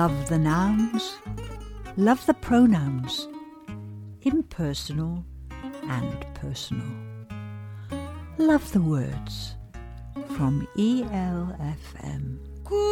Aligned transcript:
Love 0.00 0.28
the 0.28 0.38
nouns, 0.38 1.18
love 1.96 2.24
the 2.26 2.34
pronouns, 2.34 3.26
impersonal 4.22 5.24
and 5.88 6.24
personal. 6.34 6.86
Love 8.38 8.70
the 8.70 8.80
words 8.80 9.56
from 10.36 10.68
E 10.76 11.02
ELFM. 11.02 12.38
Quando 12.62 12.84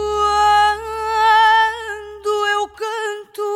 eu 2.54 2.68
canto 2.80 3.52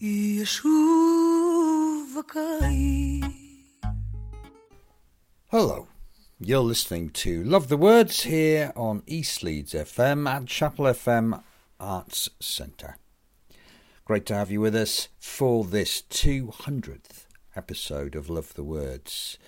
e 0.00 0.40
a 0.40 0.46
chuva 0.46 2.24
cai. 2.24 3.20
Hello. 5.52 5.89
You're 6.50 6.62
listening 6.62 7.10
to 7.10 7.44
Love 7.44 7.68
the 7.68 7.76
Words 7.76 8.24
here 8.24 8.72
on 8.74 9.04
East 9.06 9.44
Leeds 9.44 9.72
FM 9.72 10.28
at 10.28 10.46
Chapel 10.46 10.86
FM 10.86 11.44
Arts 11.78 12.28
Centre. 12.40 12.96
Great 14.04 14.26
to 14.26 14.34
have 14.34 14.50
you 14.50 14.60
with 14.60 14.74
us 14.74 15.06
for 15.20 15.62
this 15.62 16.02
200th 16.10 17.26
episode 17.54 18.16
of 18.16 18.28
Love 18.28 18.54
the 18.54 18.64
Words. 18.64 19.38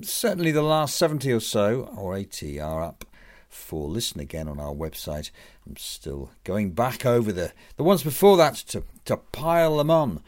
Certainly 0.00 0.52
the 0.52 0.62
last 0.62 0.96
70 0.96 1.30
or 1.30 1.40
so, 1.40 1.92
or 1.94 2.16
80, 2.16 2.58
are 2.60 2.82
up 2.82 3.04
for 3.50 3.86
listen 3.86 4.20
again 4.20 4.48
on 4.48 4.58
our 4.58 4.72
website. 4.72 5.30
I'm 5.66 5.76
still 5.76 6.30
going 6.44 6.70
back 6.70 7.04
over 7.04 7.30
the, 7.30 7.52
the 7.76 7.84
ones 7.84 8.02
before 8.02 8.38
that 8.38 8.54
to, 8.68 8.84
to 9.04 9.18
pile 9.18 9.76
them 9.76 9.90
on 9.90 10.22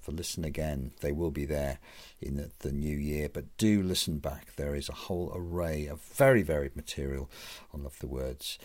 for 0.00 0.12
listen 0.12 0.44
again. 0.44 0.92
They 1.00 1.12
will 1.12 1.30
be 1.30 1.44
there 1.44 1.78
in 2.20 2.36
the, 2.36 2.50
the 2.60 2.72
new 2.72 2.96
year, 2.96 3.28
but 3.28 3.56
do 3.56 3.82
listen 3.82 4.18
back. 4.18 4.56
There 4.56 4.74
is 4.74 4.88
a 4.88 4.94
whole 4.94 5.32
array 5.34 5.86
of 5.86 6.00
very 6.00 6.42
varied 6.42 6.76
material 6.76 7.30
on 7.72 7.82
Love 7.82 7.98
the 7.98 8.06
Words, 8.06 8.58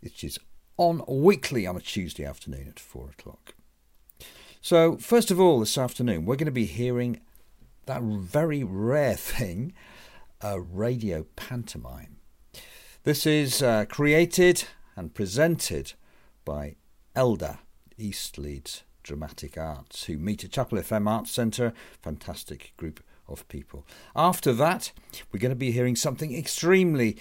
which 0.00 0.24
is 0.24 0.38
on 0.76 1.02
weekly 1.06 1.66
on 1.66 1.76
a 1.76 1.80
Tuesday 1.80 2.24
afternoon 2.24 2.66
at 2.68 2.80
four 2.80 3.10
o'clock. 3.10 3.54
So, 4.60 4.96
first 4.96 5.30
of 5.30 5.40
all, 5.40 5.60
this 5.60 5.76
afternoon, 5.76 6.24
we're 6.24 6.36
going 6.36 6.46
to 6.46 6.52
be 6.52 6.66
hearing 6.66 7.20
that 7.86 8.02
very 8.02 8.62
rare 8.62 9.14
thing 9.16 9.72
a 10.40 10.60
radio 10.60 11.24
pantomime. 11.36 12.16
This 13.04 13.26
is 13.26 13.62
uh, 13.62 13.84
created 13.88 14.64
and 14.96 15.14
presented 15.14 15.92
by 16.44 16.76
Elder 17.14 17.58
East 17.96 18.38
Leeds 18.38 18.82
Dramatic 19.02 19.58
Arts, 19.58 20.04
who 20.04 20.18
meet 20.18 20.44
at 20.44 20.52
Chapel 20.52 20.78
FM 20.78 21.08
Arts 21.08 21.30
Centre. 21.30 21.72
Fantastic 22.00 22.72
group 22.76 23.02
of 23.28 23.46
people. 23.48 23.86
After 24.14 24.52
that, 24.52 24.92
we're 25.30 25.40
going 25.40 25.50
to 25.50 25.56
be 25.56 25.72
hearing 25.72 25.96
something 25.96 26.36
extremely, 26.36 27.16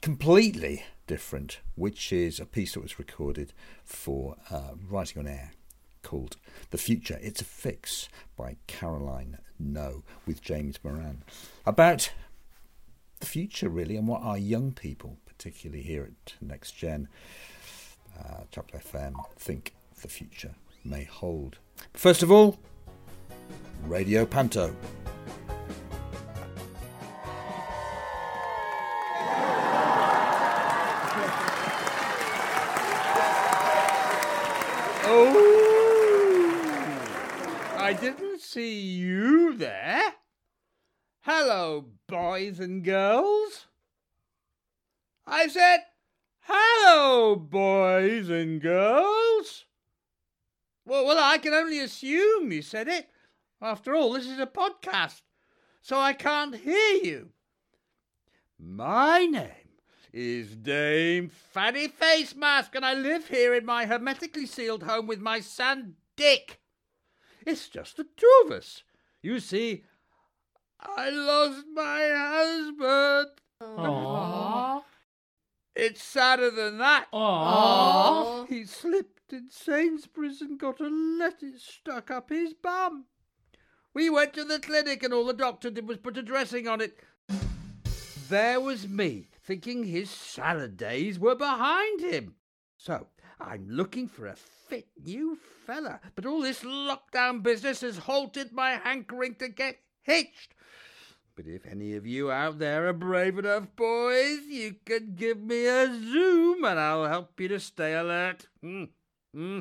completely 0.00 0.84
different, 1.06 1.60
which 1.74 2.12
is 2.12 2.40
a 2.40 2.46
piece 2.46 2.74
that 2.74 2.82
was 2.82 2.98
recorded 2.98 3.52
for 3.84 4.36
uh, 4.50 4.72
Writing 4.88 5.20
on 5.20 5.28
Air 5.28 5.52
called 6.02 6.36
The 6.70 6.78
Future 6.78 7.18
It's 7.22 7.40
a 7.40 7.44
Fix 7.44 8.08
by 8.36 8.56
Caroline 8.66 9.38
No 9.58 10.02
with 10.26 10.42
James 10.42 10.78
Moran. 10.82 11.22
About 11.64 12.12
the 13.20 13.26
future, 13.26 13.68
really, 13.68 13.96
and 13.96 14.08
what 14.08 14.22
our 14.22 14.38
young 14.38 14.72
people, 14.72 15.18
particularly 15.26 15.82
here 15.82 16.04
at 16.04 16.34
Next 16.40 16.72
Gen, 16.72 17.08
uh, 18.18 18.42
Chapel 18.50 18.80
FM, 18.80 19.14
think 19.36 19.74
the 20.00 20.08
future 20.08 20.54
may 20.84 21.04
hold. 21.04 21.58
First 21.94 22.22
of 22.22 22.30
all, 22.30 22.58
Radio 23.84 24.24
Panto. 24.26 24.74
Oh, 35.04 35.38
I 37.76 37.92
didn't 37.92 38.40
see 38.40 38.80
you 38.80 39.54
there. 39.54 40.14
Hello, 41.20 41.86
boys 42.08 42.58
and 42.58 42.82
girls. 42.82 43.66
I 45.26 45.48
said, 45.48 45.80
hello, 46.40 47.36
boys 47.36 48.28
and 48.28 48.60
girls. 48.60 49.66
Well, 50.84 51.06
well, 51.06 51.18
I 51.18 51.38
can 51.38 51.54
only 51.54 51.78
assume 51.78 52.50
you 52.50 52.62
said 52.62 52.88
it. 52.88 53.08
After 53.60 53.94
all, 53.94 54.12
this 54.12 54.26
is 54.26 54.40
a 54.40 54.46
podcast, 54.46 55.22
so 55.80 55.96
I 55.96 56.12
can't 56.12 56.56
hear 56.56 56.96
you. 57.02 57.28
My 58.58 59.26
name 59.26 59.78
is 60.12 60.56
Dame 60.56 61.28
Fanny 61.28 61.86
Face 61.86 62.34
Mask, 62.34 62.74
and 62.74 62.84
I 62.84 62.94
live 62.94 63.28
here 63.28 63.54
in 63.54 63.64
my 63.64 63.86
hermetically 63.86 64.46
sealed 64.46 64.82
home 64.82 65.06
with 65.06 65.20
my 65.20 65.38
son 65.38 65.94
Dick. 66.16 66.60
It's 67.46 67.68
just 67.68 67.96
the 67.96 68.06
two 68.16 68.42
of 68.44 68.50
us. 68.52 68.82
You 69.22 69.38
see, 69.38 69.84
I 70.80 71.10
lost 71.10 71.64
my 71.72 72.10
husband. 72.12 73.28
Aww. 73.62 74.41
It's 75.74 76.02
sadder 76.02 76.50
than 76.50 76.78
that. 76.78 77.06
Aww. 77.12 78.46
He 78.48 78.64
slipped 78.64 79.32
in 79.32 79.48
Sainsbury's 79.50 80.42
and 80.42 80.58
got 80.58 80.80
a 80.80 80.88
lettuce 80.88 81.62
stuck 81.62 82.10
up 82.10 82.28
his 82.28 82.52
bum. 82.52 83.06
We 83.94 84.10
went 84.10 84.34
to 84.34 84.44
the 84.44 84.58
clinic 84.58 85.02
and 85.02 85.14
all 85.14 85.24
the 85.24 85.32
doctor 85.32 85.70
did 85.70 85.88
was 85.88 85.98
put 85.98 86.18
a 86.18 86.22
dressing 86.22 86.68
on 86.68 86.80
it. 86.80 86.98
There 88.28 88.60
was 88.60 88.88
me, 88.88 89.28
thinking 89.42 89.84
his 89.84 90.10
salad 90.10 90.76
days 90.76 91.18
were 91.18 91.34
behind 91.34 92.00
him. 92.00 92.34
So 92.76 93.06
I'm 93.40 93.66
looking 93.68 94.08
for 94.08 94.26
a 94.26 94.36
fit 94.36 94.88
new 95.02 95.38
fella, 95.66 96.00
but 96.14 96.26
all 96.26 96.40
this 96.40 96.60
lockdown 96.60 97.42
business 97.42 97.80
has 97.82 97.98
halted 97.98 98.52
my 98.52 98.72
hankering 98.72 99.34
to 99.36 99.48
get 99.48 99.78
hitched. 100.02 100.54
But 101.34 101.46
if 101.46 101.66
any 101.66 101.94
of 101.94 102.06
you 102.06 102.30
out 102.30 102.58
there 102.58 102.86
are 102.88 102.92
brave 102.92 103.38
enough, 103.38 103.74
boys, 103.74 104.40
you 104.48 104.76
can 104.84 105.14
give 105.14 105.40
me 105.40 105.66
a 105.66 105.86
zoom 105.86 106.64
and 106.64 106.78
I'll 106.78 107.06
help 107.06 107.40
you 107.40 107.48
to 107.48 107.60
stay 107.60 107.94
alert. 107.94 108.46
Hmm. 108.60 108.84
Hmm. 109.34 109.60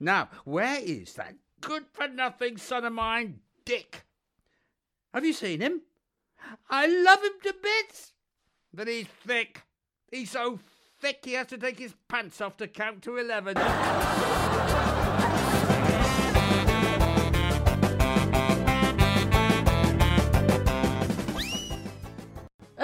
Now, 0.00 0.28
where 0.44 0.80
is 0.80 1.14
that 1.14 1.36
good 1.60 1.84
for 1.92 2.08
nothing 2.08 2.56
son 2.56 2.84
of 2.84 2.92
mine, 2.92 3.38
Dick? 3.64 4.04
Have 5.14 5.24
you 5.24 5.32
seen 5.32 5.60
him? 5.60 5.82
I 6.68 6.86
love 6.86 7.22
him 7.22 7.32
to 7.44 7.54
bits, 7.62 8.12
but 8.74 8.88
he's 8.88 9.06
thick. 9.06 9.62
He's 10.10 10.30
so 10.30 10.58
thick 11.00 11.20
he 11.24 11.34
has 11.34 11.46
to 11.48 11.58
take 11.58 11.78
his 11.78 11.94
pants 12.08 12.40
off 12.40 12.56
to 12.58 12.68
count 12.68 13.02
to 13.02 13.16
eleven. 13.16 13.56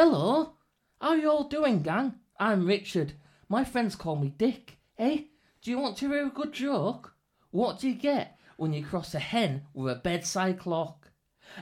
Hello. 0.05 0.55
How 1.01 1.15
you 1.15 1.31
all 1.31 1.45
doing, 1.45 1.81
gang? 1.81 2.17
I'm 2.37 2.67
Richard. 2.67 3.13
My 3.49 3.63
friends 3.63 3.95
call 3.95 4.17
me 4.17 4.31
Dick. 4.37 4.79
Hey, 4.97 5.29
do 5.63 5.71
you 5.71 5.79
want 5.79 5.97
to 5.99 6.09
hear 6.09 6.27
a 6.27 6.29
good 6.29 6.53
joke? 6.53 7.15
What 7.53 7.79
do 7.79 7.89
you 7.89 7.95
get 7.95 8.37
when 8.57 8.73
you 8.73 8.85
cross 8.85 9.15
a 9.15 9.21
hen 9.21 9.63
with 9.73 9.93
a 9.93 10.01
bedside 10.01 10.59
clock? 10.59 11.13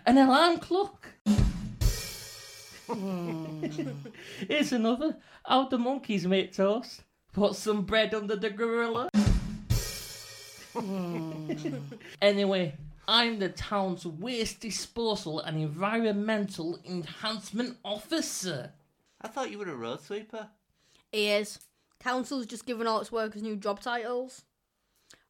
An 0.07 0.17
alarm 0.17 0.57
clock. 0.57 1.09
Hmm. 2.89 3.63
Here's 4.49 4.73
another. 4.73 5.19
How 5.45 5.69
the 5.69 5.77
monkeys 5.77 6.27
make 6.27 6.55
toast. 6.55 7.03
Put 7.35 7.57
some 7.57 7.83
bread 7.83 8.15
under 8.15 8.37
the 8.37 8.49
gorilla. 8.49 9.11
Hmm. 10.73 11.53
Anyway, 12.23 12.75
I'm 13.11 13.41
the 13.41 13.49
town's 13.49 14.07
waste 14.07 14.61
disposal 14.61 15.41
and 15.41 15.61
environmental 15.61 16.79
enhancement 16.89 17.77
officer. 17.85 18.71
I 19.21 19.27
thought 19.27 19.51
you 19.51 19.59
were 19.59 19.69
a 19.69 19.75
road 19.75 20.01
sweeper. 20.01 20.47
He 21.11 21.29
is. 21.29 21.59
Council's 21.99 22.47
just 22.47 22.67
given 22.67 22.87
all 22.87 23.01
its 23.01 23.11
workers 23.11 23.43
new 23.43 23.57
job 23.57 23.81
titles. 23.81 24.45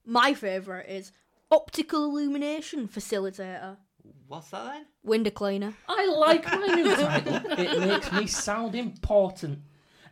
My 0.04 0.34
favourite 0.34 0.90
is 0.90 1.12
optical 1.50 2.04
illumination 2.04 2.86
facilitator, 2.86 3.78
What's 4.28 4.50
that 4.50 4.64
then? 4.66 4.86
window 5.02 5.30
cleaner. 5.30 5.72
I 5.88 6.06
like 6.06 6.44
my 6.44 6.66
new 6.66 6.94
title. 6.94 7.40
It 7.58 7.80
makes 7.80 8.12
me 8.12 8.26
sound 8.26 8.74
important. 8.74 9.60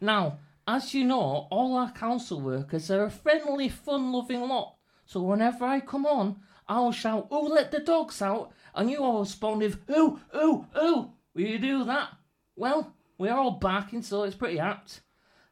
Now, 0.01 0.39
as 0.67 0.95
you 0.95 1.05
know, 1.05 1.47
all 1.51 1.77
our 1.77 1.93
council 1.93 2.41
workers 2.41 2.91
are 2.91 3.05
a 3.05 3.11
friendly, 3.11 3.69
fun 3.69 4.11
loving 4.11 4.41
lot. 4.49 4.77
So 5.05 5.21
whenever 5.21 5.67
I 5.67 5.81
come 5.81 6.07
on, 6.07 6.41
I'll 6.69 6.93
shout, 6.93 7.27
Who 7.31 7.49
let 7.49 7.71
the 7.71 7.81
dogs 7.81 8.21
out? 8.21 8.53
And 8.75 8.91
you 8.91 8.99
all 9.03 9.21
respond 9.21 9.61
with, 9.61 9.79
Who, 9.87 10.21
who, 10.31 10.67
who? 10.73 11.11
Will 11.35 11.43
you 11.43 11.59
do 11.59 11.85
that? 11.85 12.11
Well, 12.57 12.93
we're 13.17 13.35
all 13.35 13.53
barking, 13.53 14.03
so 14.03 14.25
it's 14.25 14.37
pretty 14.37 14.59
apt. 14.59 15.01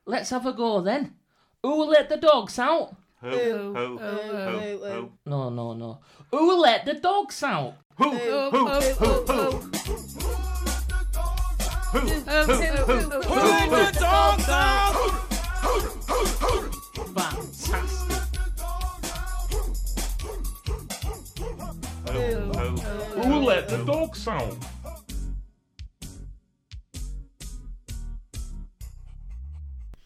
Let's 0.05 0.31
have 0.31 0.47
a 0.47 0.53
go 0.53 0.81
then. 0.81 1.15
Who 1.63 1.85
let 1.85 2.09
the 2.09 2.17
dogs 2.17 2.59
out? 2.59 2.95
Who? 3.23 3.29
Who? 3.31 3.75
Who? 3.75 3.97
Who? 3.99 4.79
Who? 4.79 5.13
No, 5.25 5.49
no, 5.49 5.73
no. 5.73 5.99
Who 6.31 6.61
let 6.61 6.85
the 6.85 6.95
dogs 6.95 7.43
out? 7.43 7.75
Who? 7.97 8.11
Who? 8.11 8.51
Who? 8.51 8.69
Who? 8.69 9.25
Who? 9.25 9.71
Will 11.97 12.05
let 13.71 13.95
the 13.95 14.01
dogs 14.01 14.49
out! 14.49 15.23
Fantastic. 17.17 18.16
Who 22.17 23.35
let 23.45 23.69
the 23.69 23.85
dogs 23.85 24.27
out? 24.29 24.57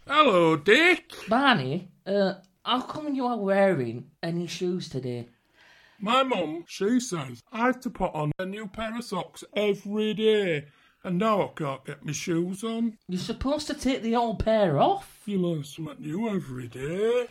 Hello, 0.06 0.56
Dick. 0.56 1.12
Barney, 1.28 1.88
uh, 2.04 2.34
how 2.64 2.80
come 2.80 3.14
you 3.14 3.26
are 3.26 3.38
wearing 3.38 4.10
any 4.22 4.46
shoes 4.46 4.88
today? 4.88 5.28
My 6.00 6.22
mum, 6.22 6.64
she 6.66 6.98
says 6.98 7.40
I 7.52 7.66
have 7.66 7.80
to 7.80 7.90
put 7.90 8.12
on 8.14 8.32
a 8.38 8.46
new 8.46 8.66
pair 8.66 8.96
of 8.96 9.04
socks 9.04 9.44
every 9.54 10.14
day, 10.14 10.66
and 11.04 11.18
now 11.18 11.42
I 11.42 11.48
can't 11.54 11.84
get 11.84 12.04
my 12.04 12.12
shoes 12.12 12.64
on. 12.64 12.98
You're 13.08 13.20
supposed 13.20 13.66
to 13.68 13.74
take 13.74 14.02
the 14.02 14.16
old 14.16 14.44
pair 14.44 14.78
off. 14.78 15.22
You 15.26 15.38
learn 15.38 15.62
something 15.62 16.00
new 16.00 16.28
every 16.28 16.68
day. 16.68 17.26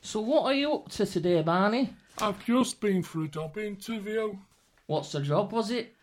So 0.00 0.20
what 0.20 0.44
are 0.44 0.54
you 0.54 0.72
up 0.72 0.88
to 0.92 1.04
today, 1.04 1.42
Barney? 1.42 1.92
I've 2.18 2.44
just 2.44 2.80
been 2.80 3.02
for 3.02 3.24
a 3.24 3.28
job 3.28 3.56
interview. 3.58 4.36
What's 4.86 5.12
the 5.12 5.20
job, 5.20 5.52
was 5.52 5.70
it? 5.70 5.94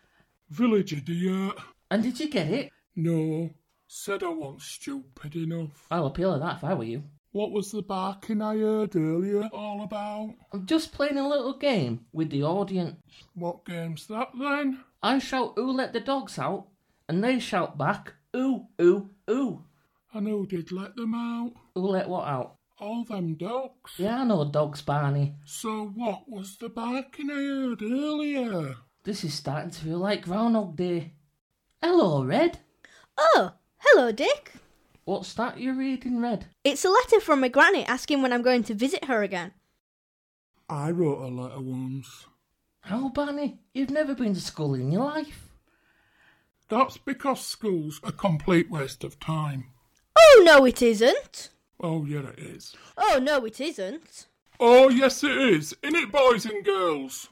Village 0.50 0.92
idiot. 0.92 1.54
And 1.90 2.02
did 2.02 2.18
you 2.18 2.28
get 2.28 2.48
it? 2.48 2.70
No, 2.96 3.50
said 3.86 4.22
I 4.22 4.28
wasn't 4.28 4.62
stupid 4.62 5.36
enough. 5.36 5.86
I'll 5.90 6.06
appeal 6.06 6.34
to 6.34 6.40
that 6.40 6.56
if 6.56 6.64
I 6.64 6.74
were 6.74 6.84
you. 6.84 7.04
What 7.32 7.52
was 7.52 7.70
the 7.70 7.82
barking 7.82 8.42
I 8.42 8.56
heard 8.56 8.96
earlier 8.96 9.48
all 9.52 9.82
about? 9.82 10.34
I'm 10.52 10.66
just 10.66 10.92
playing 10.92 11.18
a 11.18 11.28
little 11.28 11.56
game 11.56 12.06
with 12.12 12.30
the 12.30 12.42
audience. 12.42 12.96
What 13.34 13.64
game's 13.64 14.06
that 14.08 14.30
then? 14.38 14.82
I 15.02 15.18
shout, 15.18 15.52
Who 15.56 15.70
let 15.72 15.92
the 15.92 16.00
dogs 16.00 16.38
out? 16.38 16.68
And 17.08 17.22
they 17.22 17.38
shout 17.38 17.78
back, 17.78 18.14
Ooh, 18.34 18.66
ooh, 18.80 19.10
ooh. 19.30 19.64
And 20.12 20.26
who 20.26 20.46
did 20.46 20.72
let 20.72 20.96
them 20.96 21.14
out? 21.14 21.52
Who 21.74 21.82
let 21.82 22.08
what 22.08 22.26
out? 22.26 22.57
All 22.80 23.04
them 23.04 23.34
dogs. 23.34 23.94
Yeah, 23.96 24.20
I 24.20 24.24
know 24.24 24.44
dogs, 24.44 24.82
Barney. 24.82 25.34
So 25.44 25.86
what 25.96 26.28
was 26.28 26.56
the 26.58 26.68
barking 26.68 27.28
I 27.28 27.34
heard 27.34 27.82
earlier? 27.82 28.76
This 29.02 29.24
is 29.24 29.34
starting 29.34 29.72
to 29.72 29.80
feel 29.80 29.98
like 29.98 30.22
Groundhog 30.22 30.76
Day. 30.76 31.14
Hello, 31.82 32.24
Red. 32.24 32.60
Oh, 33.16 33.54
hello, 33.78 34.12
Dick. 34.12 34.52
What's 35.04 35.34
that 35.34 35.58
you're 35.58 35.74
reading, 35.74 36.20
Red? 36.20 36.46
It's 36.62 36.84
a 36.84 36.90
letter 36.90 37.18
from 37.18 37.40
my 37.40 37.48
granny 37.48 37.84
asking 37.84 38.22
when 38.22 38.32
I'm 38.32 38.42
going 38.42 38.62
to 38.64 38.74
visit 38.74 39.06
her 39.06 39.24
again. 39.24 39.54
I 40.68 40.92
wrote 40.92 41.24
a 41.24 41.34
letter 41.34 41.60
once. 41.60 42.26
How, 42.82 43.08
Barney? 43.08 43.58
You've 43.74 43.90
never 43.90 44.14
been 44.14 44.34
to 44.34 44.40
school 44.40 44.74
in 44.74 44.92
your 44.92 45.04
life. 45.04 45.48
That's 46.68 46.98
because 46.98 47.44
school's 47.44 48.00
a 48.04 48.12
complete 48.12 48.70
waste 48.70 49.02
of 49.02 49.18
time. 49.18 49.72
Oh, 50.16 50.42
no, 50.44 50.64
it 50.64 50.80
isn't. 50.80 51.50
Oh, 51.80 52.04
yeah, 52.04 52.28
it 52.30 52.38
is. 52.38 52.74
Oh, 52.96 53.20
no, 53.22 53.44
it 53.44 53.60
isn't. 53.60 54.26
Oh, 54.58 54.88
yes, 54.88 55.22
it 55.22 55.36
is. 55.36 55.76
In 55.84 55.94
it, 55.94 56.10
boys 56.10 56.44
and 56.44 56.64
girls? 56.64 57.28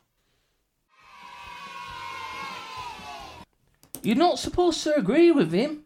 You're 4.03 4.15
not 4.15 4.39
supposed 4.39 4.85
to 4.85 4.95
agree 4.95 5.33
with 5.33 5.53
him. 5.53 5.83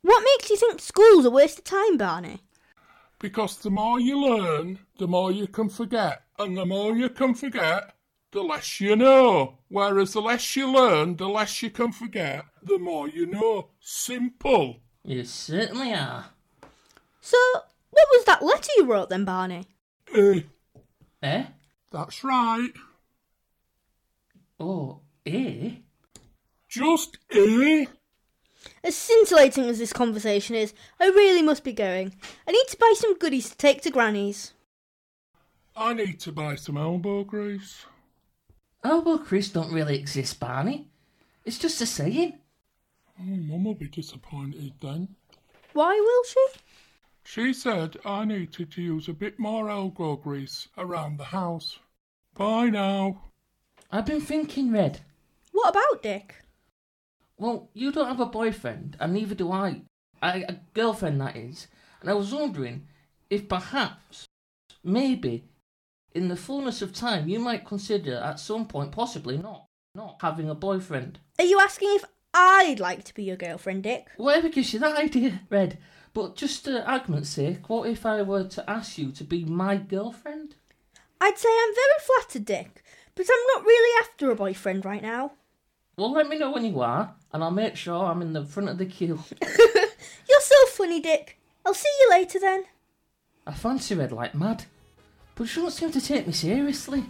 What 0.00 0.24
makes 0.24 0.48
you 0.48 0.56
think 0.56 0.80
school's 0.80 1.26
a 1.26 1.30
waste 1.30 1.58
of 1.58 1.64
time, 1.64 1.98
Barney? 1.98 2.40
Because 3.18 3.58
the 3.58 3.70
more 3.70 4.00
you 4.00 4.18
learn, 4.18 4.78
the 4.98 5.06
more 5.06 5.30
you 5.30 5.46
can 5.46 5.68
forget. 5.68 6.22
And 6.38 6.56
the 6.56 6.64
more 6.64 6.96
you 6.96 7.10
can 7.10 7.34
forget, 7.34 7.94
the 8.32 8.42
less 8.42 8.80
you 8.80 8.96
know. 8.96 9.58
Whereas 9.68 10.14
the 10.14 10.22
less 10.22 10.56
you 10.56 10.72
learn, 10.72 11.16
the 11.16 11.28
less 11.28 11.62
you 11.62 11.70
can 11.70 11.92
forget, 11.92 12.46
the 12.62 12.78
more 12.78 13.08
you 13.08 13.26
know. 13.26 13.68
Simple. 13.78 14.78
You 15.04 15.24
certainly 15.24 15.92
are. 15.92 16.30
So, 17.22 17.36
what 17.90 18.08
was 18.12 18.24
that 18.24 18.42
letter 18.44 18.68
you 18.76 18.84
wrote 18.84 19.08
then, 19.08 19.24
Barney? 19.24 19.64
Eh, 20.14 20.40
Eh? 21.22 21.44
that's 21.92 22.24
right. 22.24 22.72
Oh, 24.58 25.00
eh? 25.24 25.70
Just 26.68 27.18
eh. 27.30 27.86
As 28.82 28.96
scintillating 28.96 29.64
as 29.68 29.78
this 29.78 29.92
conversation 29.92 30.56
is, 30.56 30.74
I 30.98 31.06
really 31.06 31.42
must 31.42 31.62
be 31.62 31.72
going. 31.72 32.14
I 32.46 32.50
need 32.50 32.66
to 32.68 32.76
buy 32.76 32.92
some 32.96 33.16
goodies 33.18 33.50
to 33.50 33.56
take 33.56 33.82
to 33.82 33.90
Granny's. 33.90 34.52
I 35.76 35.94
need 35.94 36.18
to 36.20 36.32
buy 36.32 36.56
some 36.56 36.76
elbow 36.76 37.22
grease. 37.22 37.86
Elbow 38.84 39.18
Chris 39.18 39.48
don't 39.48 39.72
really 39.72 39.96
exist, 39.96 40.40
Barney. 40.40 40.88
It's 41.44 41.58
just 41.58 41.80
a 41.80 41.86
saying. 41.86 42.38
Oh, 43.20 43.24
Mum 43.24 43.64
will 43.64 43.74
be 43.74 43.86
disappointed 43.86 44.72
then. 44.80 45.14
Why 45.72 45.94
will 45.94 46.24
she? 46.24 46.60
She 47.24 47.52
said 47.52 47.96
I 48.04 48.24
needed 48.24 48.70
to 48.72 48.82
use 48.82 49.08
a 49.08 49.12
bit 49.12 49.38
more 49.38 49.70
elbow 49.70 50.16
grease 50.16 50.68
around 50.76 51.18
the 51.18 51.24
house. 51.24 51.78
Bye 52.34 52.70
now. 52.70 53.22
I've 53.90 54.06
been 54.06 54.20
thinking, 54.20 54.72
Red. 54.72 55.00
What 55.52 55.70
about 55.70 56.02
Dick? 56.02 56.36
Well, 57.38 57.68
you 57.74 57.92
don't 57.92 58.08
have 58.08 58.20
a 58.20 58.26
boyfriend, 58.26 58.96
and 59.00 59.12
neither 59.12 59.34
do 59.34 59.52
I. 59.52 59.82
I 60.22 60.44
a 60.48 60.56
girlfriend, 60.74 61.20
that 61.20 61.36
is. 61.36 61.68
And 62.00 62.08
I 62.08 62.14
was 62.14 62.32
wondering 62.32 62.86
if 63.30 63.48
perhaps, 63.48 64.26
maybe, 64.84 65.44
in 66.14 66.28
the 66.28 66.36
fullness 66.36 66.82
of 66.82 66.92
time, 66.92 67.28
you 67.28 67.38
might 67.38 67.66
consider 67.66 68.16
at 68.16 68.40
some 68.40 68.66
point, 68.66 68.92
possibly 68.92 69.38
not, 69.38 69.66
not 69.94 70.18
having 70.20 70.48
a 70.48 70.54
boyfriend. 70.54 71.18
Are 71.38 71.44
you 71.44 71.58
asking 71.60 71.88
if 71.92 72.04
I'd 72.34 72.80
like 72.80 73.04
to 73.04 73.14
be 73.14 73.24
your 73.24 73.36
girlfriend, 73.36 73.82
Dick? 73.82 74.08
Whatever 74.16 74.48
gives 74.48 74.72
you 74.72 74.80
that 74.80 74.96
idea, 74.98 75.40
Red. 75.50 75.78
But 76.14 76.36
just 76.36 76.64
for 76.64 76.78
argument's 76.82 77.30
sake, 77.30 77.68
what 77.68 77.88
if 77.88 78.04
I 78.04 78.22
were 78.22 78.44
to 78.44 78.70
ask 78.70 78.98
you 78.98 79.12
to 79.12 79.24
be 79.24 79.44
my 79.44 79.76
girlfriend? 79.76 80.56
I'd 81.20 81.38
say 81.38 81.48
I'm 81.48 81.74
very 81.74 82.00
flattered, 82.04 82.44
Dick, 82.44 82.82
but 83.14 83.26
I'm 83.30 83.46
not 83.54 83.64
really 83.64 84.00
after 84.04 84.30
a 84.30 84.36
boyfriend 84.36 84.84
right 84.84 85.02
now. 85.02 85.32
Well, 85.96 86.12
let 86.12 86.28
me 86.28 86.38
know 86.38 86.50
when 86.50 86.64
you 86.64 86.80
are, 86.80 87.14
and 87.32 87.42
I'll 87.42 87.50
make 87.50 87.76
sure 87.76 88.06
I'm 88.06 88.22
in 88.22 88.32
the 88.32 88.44
front 88.44 88.68
of 88.68 88.78
the 88.78 88.86
queue. 88.86 89.22
You're 89.42 90.40
so 90.40 90.66
funny, 90.68 91.00
Dick. 91.00 91.38
I'll 91.64 91.74
see 91.74 91.88
you 92.00 92.10
later 92.10 92.38
then. 92.40 92.64
I 93.46 93.52
fancy 93.52 93.94
Red 93.94 94.12
like 94.12 94.34
mad, 94.34 94.64
but 95.34 95.48
she 95.48 95.60
don't 95.60 95.70
seem 95.70 95.92
to 95.92 96.00
take 96.00 96.26
me 96.26 96.32
seriously. 96.32 97.04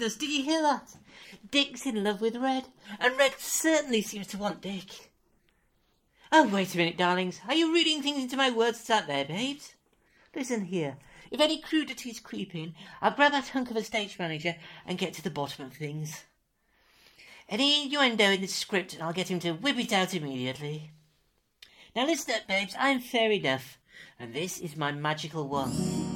My 0.00 0.08
did 0.08 0.30
you 0.30 0.42
hear 0.44 0.62
that? 0.62 0.96
Dick's 1.50 1.84
in 1.84 2.02
love 2.02 2.22
with 2.22 2.34
Red, 2.36 2.64
and 2.98 3.18
Red 3.18 3.34
certainly 3.38 4.00
seems 4.00 4.28
to 4.28 4.38
want 4.38 4.62
Dick. 4.62 5.10
Oh, 6.32 6.48
wait 6.48 6.74
a 6.74 6.78
minute, 6.78 6.96
darlings. 6.96 7.42
Are 7.46 7.54
you 7.54 7.74
reading 7.74 8.00
things 8.00 8.22
into 8.22 8.36
my 8.38 8.48
words 8.48 8.88
out 8.88 9.06
there, 9.06 9.26
babes? 9.26 9.74
Listen 10.34 10.64
here. 10.64 10.96
If 11.30 11.38
any 11.38 11.60
crudities 11.60 12.18
creep 12.18 12.54
in, 12.54 12.74
I'll 13.02 13.10
grab 13.10 13.32
that 13.32 13.48
hunk 13.48 13.70
of 13.70 13.76
a 13.76 13.84
stage 13.84 14.18
manager 14.18 14.56
and 14.86 14.96
get 14.96 15.12
to 15.14 15.22
the 15.22 15.28
bottom 15.28 15.66
of 15.66 15.74
things. 15.74 16.24
Any 17.50 17.84
innuendo 17.84 18.24
in 18.24 18.40
the 18.40 18.46
script, 18.46 18.94
and 18.94 19.02
I'll 19.02 19.12
get 19.12 19.30
him 19.30 19.40
to 19.40 19.52
whip 19.52 19.78
it 19.78 19.92
out 19.92 20.14
immediately. 20.14 20.92
Now 21.94 22.06
listen 22.06 22.34
up, 22.34 22.46
babes. 22.46 22.74
I'm 22.78 23.00
fair 23.00 23.30
enough, 23.30 23.78
and 24.18 24.32
this 24.32 24.60
is 24.60 24.76
my 24.76 24.92
magical 24.92 25.46
wand. 25.46 26.09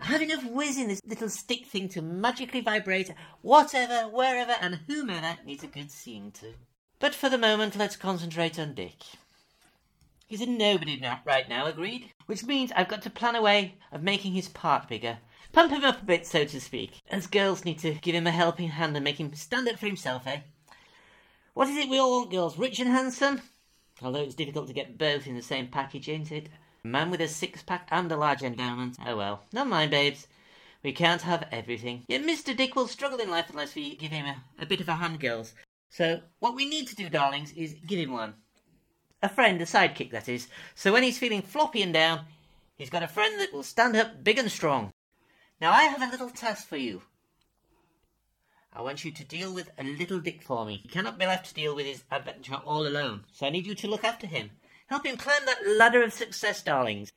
Have 0.00 0.22
enough 0.22 0.44
whiz 0.44 0.78
in 0.78 0.88
this 0.88 1.00
little 1.06 1.28
stick 1.28 1.66
thing 1.66 1.88
to 1.90 2.02
magically 2.02 2.60
vibrate 2.60 3.12
whatever, 3.42 4.08
wherever, 4.08 4.52
and 4.60 4.80
whomever 4.86 5.38
needs 5.44 5.64
a 5.64 5.66
good 5.66 5.90
seeing 5.90 6.30
to. 6.32 6.54
But 6.98 7.14
for 7.14 7.28
the 7.28 7.38
moment, 7.38 7.76
let's 7.76 7.96
concentrate 7.96 8.58
on 8.58 8.74
Dick. 8.74 9.02
He's 10.26 10.40
a 10.40 10.46
nobody 10.46 11.02
right 11.24 11.48
now, 11.48 11.66
agreed? 11.66 12.12
Which 12.26 12.44
means 12.44 12.70
I've 12.74 12.88
got 12.88 13.02
to 13.02 13.10
plan 13.10 13.34
a 13.34 13.42
way 13.42 13.76
of 13.92 14.02
making 14.02 14.32
his 14.32 14.48
part 14.48 14.88
bigger. 14.88 15.18
Pump 15.52 15.72
him 15.72 15.84
up 15.84 16.02
a 16.02 16.04
bit, 16.04 16.26
so 16.26 16.44
to 16.44 16.60
speak. 16.60 17.00
As 17.10 17.26
girls 17.26 17.64
need 17.64 17.78
to 17.78 17.94
give 17.94 18.14
him 18.14 18.26
a 18.26 18.30
helping 18.30 18.68
hand 18.68 18.96
and 18.96 19.04
make 19.04 19.18
him 19.18 19.34
stand 19.34 19.68
up 19.68 19.78
for 19.78 19.86
himself, 19.86 20.26
eh? 20.26 20.40
What 21.54 21.68
is 21.68 21.76
it 21.76 21.88
we 21.88 21.98
all 21.98 22.20
want, 22.20 22.30
girls? 22.30 22.58
Rich 22.58 22.78
and 22.80 22.90
handsome? 22.90 23.40
Although 24.02 24.20
it's 24.20 24.34
difficult 24.34 24.68
to 24.68 24.74
get 24.74 24.98
both 24.98 25.26
in 25.26 25.34
the 25.34 25.42
same 25.42 25.68
package, 25.68 26.08
ain't 26.08 26.30
it? 26.30 26.48
A 26.84 26.88
man 26.88 27.10
with 27.10 27.20
a 27.20 27.28
six 27.28 27.62
pack 27.62 27.88
and 27.90 28.10
a 28.10 28.16
large 28.16 28.42
endowment. 28.42 28.96
Oh 29.04 29.16
well. 29.16 29.44
Never 29.52 29.68
mind, 29.68 29.90
babes. 29.90 30.26
We 30.82 30.92
can't 30.92 31.22
have 31.22 31.48
everything. 31.50 32.04
Yet 32.08 32.22
Mr. 32.22 32.56
Dick 32.56 32.76
will 32.76 32.88
struggle 32.88 33.18
in 33.18 33.30
life 33.30 33.50
unless 33.50 33.74
we 33.74 33.96
give 33.96 34.12
him 34.12 34.26
a, 34.26 34.62
a 34.62 34.66
bit 34.66 34.80
of 34.80 34.88
a 34.88 34.94
hand, 34.94 35.20
girls. 35.20 35.54
So, 35.90 36.20
what 36.38 36.54
we 36.54 36.68
need 36.68 36.86
to 36.88 36.96
do, 36.96 37.08
darlings, 37.08 37.52
is 37.52 37.74
give 37.86 37.98
him 37.98 38.12
one. 38.12 38.34
A 39.22 39.28
friend, 39.28 39.60
a 39.60 39.64
sidekick, 39.64 40.12
that 40.12 40.28
is. 40.28 40.48
So 40.74 40.92
when 40.92 41.02
he's 41.02 41.18
feeling 41.18 41.42
floppy 41.42 41.82
and 41.82 41.92
down, 41.92 42.26
He's 42.78 42.90
got 42.90 43.02
a 43.02 43.08
friend 43.08 43.40
that 43.40 43.52
will 43.52 43.64
stand 43.64 43.96
up 43.96 44.22
big 44.22 44.38
and 44.38 44.48
strong. 44.48 44.92
Now 45.60 45.72
I 45.72 45.82
have 45.82 46.00
a 46.00 46.06
little 46.12 46.30
task 46.30 46.68
for 46.68 46.76
you. 46.76 47.02
I 48.72 48.82
want 48.82 49.04
you 49.04 49.10
to 49.10 49.24
deal 49.24 49.52
with 49.52 49.72
a 49.76 49.82
little 49.82 50.20
Dick 50.20 50.44
for 50.44 50.64
me. 50.64 50.76
He 50.76 50.88
cannot 50.88 51.18
be 51.18 51.26
left 51.26 51.46
to 51.46 51.54
deal 51.54 51.74
with 51.74 51.86
his 51.86 52.04
adventure 52.08 52.54
all 52.54 52.86
alone, 52.86 53.24
so 53.32 53.46
I 53.46 53.50
need 53.50 53.66
you 53.66 53.74
to 53.74 53.88
look 53.88 54.04
after 54.04 54.28
him. 54.28 54.52
Help 54.88 55.06
him 55.06 55.16
climb 55.16 55.44
that 55.46 55.66
ladder 55.66 56.02
of 56.02 56.12
success, 56.12 56.62
darlings. 56.62 57.12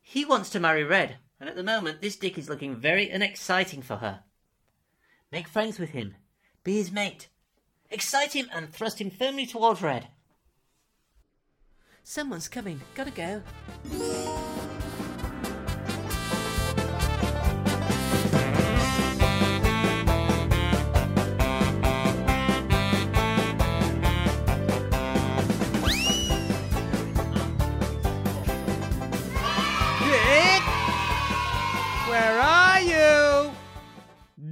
He 0.00 0.24
wants 0.24 0.50
to 0.50 0.60
marry 0.60 0.84
Red, 0.84 1.16
and 1.40 1.48
at 1.48 1.56
the 1.56 1.62
moment 1.62 2.00
this 2.00 2.16
Dick 2.16 2.38
is 2.38 2.48
looking 2.48 2.76
very 2.76 3.10
unexciting 3.10 3.82
for 3.82 3.96
her. 3.96 4.20
Make 5.32 5.48
friends 5.48 5.78
with 5.78 5.90
him. 5.90 6.16
Be 6.62 6.76
his 6.76 6.92
mate. 6.92 7.28
Excite 7.90 8.34
him 8.34 8.48
and 8.52 8.70
thrust 8.70 9.00
him 9.00 9.10
firmly 9.10 9.46
towards 9.46 9.82
Red. 9.82 10.08
Someone's 12.02 12.48
coming. 12.48 12.80
Gotta 12.94 13.10
go. 13.10 13.42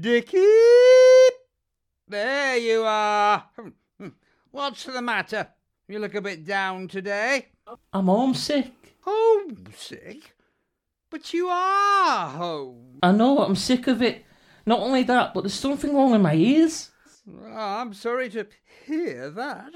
Dicky! 0.02 0.44
There 2.08 2.56
you 2.56 2.82
are. 2.84 3.44
Hmm, 4.00 4.08
What's 4.50 4.82
the 4.82 5.00
matter? 5.00 5.46
You 5.86 6.00
look 6.00 6.16
a 6.16 6.20
bit 6.20 6.44
down 6.44 6.88
today. 6.88 7.46
I'm 7.92 8.06
homesick. 8.06 8.72
Homesick? 9.02 10.34
But 11.08 11.32
you 11.32 11.46
are 11.46 12.30
home. 12.30 12.98
I 13.00 13.12
know, 13.12 13.44
I'm 13.44 13.54
sick 13.54 13.86
of 13.86 14.02
it. 14.02 14.24
Not 14.66 14.80
only 14.80 15.04
that, 15.04 15.34
but 15.34 15.42
there's 15.42 15.54
something 15.54 15.94
wrong 15.94 16.16
in 16.16 16.22
my 16.22 16.34
ears. 16.34 16.90
Oh, 17.32 17.54
I'm 17.56 17.94
sorry 17.94 18.28
to 18.30 18.48
hear 18.84 19.30
that. 19.30 19.72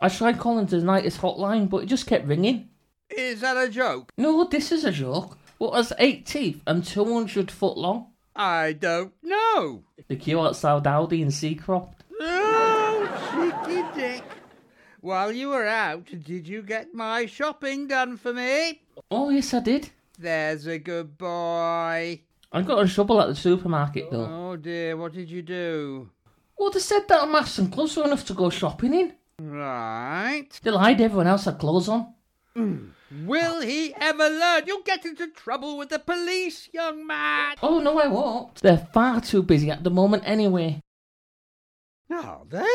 I 0.00 0.08
tried 0.08 0.38
calling 0.38 0.66
the 0.66 0.76
Tinnitus 0.76 1.18
hotline, 1.18 1.68
but 1.68 1.78
it 1.82 1.86
just 1.86 2.06
kept 2.06 2.28
ringing. 2.28 2.68
Is 3.10 3.40
that 3.40 3.56
a 3.56 3.68
joke? 3.68 4.12
No, 4.16 4.44
this 4.44 4.70
is 4.70 4.84
a 4.84 4.92
joke. 4.92 5.36
What 5.58 5.74
has 5.74 5.92
eight 5.98 6.26
teeth 6.26 6.62
and 6.64 6.84
200 6.84 7.50
foot 7.50 7.76
long? 7.76 8.12
I 8.36 8.74
don't 8.74 9.14
know. 9.22 9.82
The 10.08 10.16
queue 10.16 10.40
outside 10.40 10.84
Aldi 10.84 11.22
in 11.22 11.28
Seacroft. 11.28 11.94
Oh, 12.20 13.62
cheeky 13.64 13.82
Dick. 13.98 14.24
While 15.00 15.32
you 15.32 15.48
were 15.48 15.66
out, 15.66 16.06
did 16.06 16.46
you 16.46 16.62
get 16.62 16.92
my 16.94 17.26
shopping 17.26 17.88
done 17.88 18.16
for 18.16 18.32
me? 18.34 18.82
Oh, 19.10 19.30
yes, 19.30 19.54
I 19.54 19.60
did. 19.60 19.90
There's 20.18 20.66
a 20.66 20.78
good 20.78 21.16
boy. 21.16 22.20
I 22.52 22.62
got 22.62 22.84
a 22.84 22.88
trouble 22.88 23.20
at 23.20 23.28
the 23.28 23.34
supermarket 23.34 24.10
though. 24.10 24.24
Oh 24.24 24.56
dear, 24.56 24.96
what 24.96 25.12
did 25.12 25.28
you 25.28 25.42
do? 25.42 26.08
Well, 26.58 26.70
they 26.70 26.78
said 26.78 27.06
that 27.08 27.28
my 27.28 27.44
some 27.44 27.70
clothes 27.70 27.96
were 27.96 28.04
enough 28.04 28.24
to 28.26 28.34
go 28.34 28.48
shopping 28.48 28.94
in. 28.94 29.12
Right. 29.42 30.48
They 30.62 30.70
lied, 30.70 31.00
everyone 31.00 31.26
else 31.26 31.44
had 31.44 31.58
clothes 31.58 31.88
on. 31.88 32.14
Hmm. 32.54 32.86
Will 33.10 33.60
he 33.60 33.94
ever 34.00 34.28
learn? 34.28 34.64
You'll 34.66 34.82
get 34.82 35.06
into 35.06 35.28
trouble 35.28 35.78
with 35.78 35.90
the 35.90 35.98
police, 35.98 36.68
young 36.72 37.06
man. 37.06 37.56
Oh, 37.62 37.78
no, 37.78 37.98
I 38.00 38.08
won't. 38.08 38.56
They're 38.56 38.88
far 38.92 39.20
too 39.20 39.42
busy 39.42 39.70
at 39.70 39.84
the 39.84 39.90
moment 39.90 40.24
anyway. 40.26 40.80
Are 42.10 42.42
they? 42.48 42.66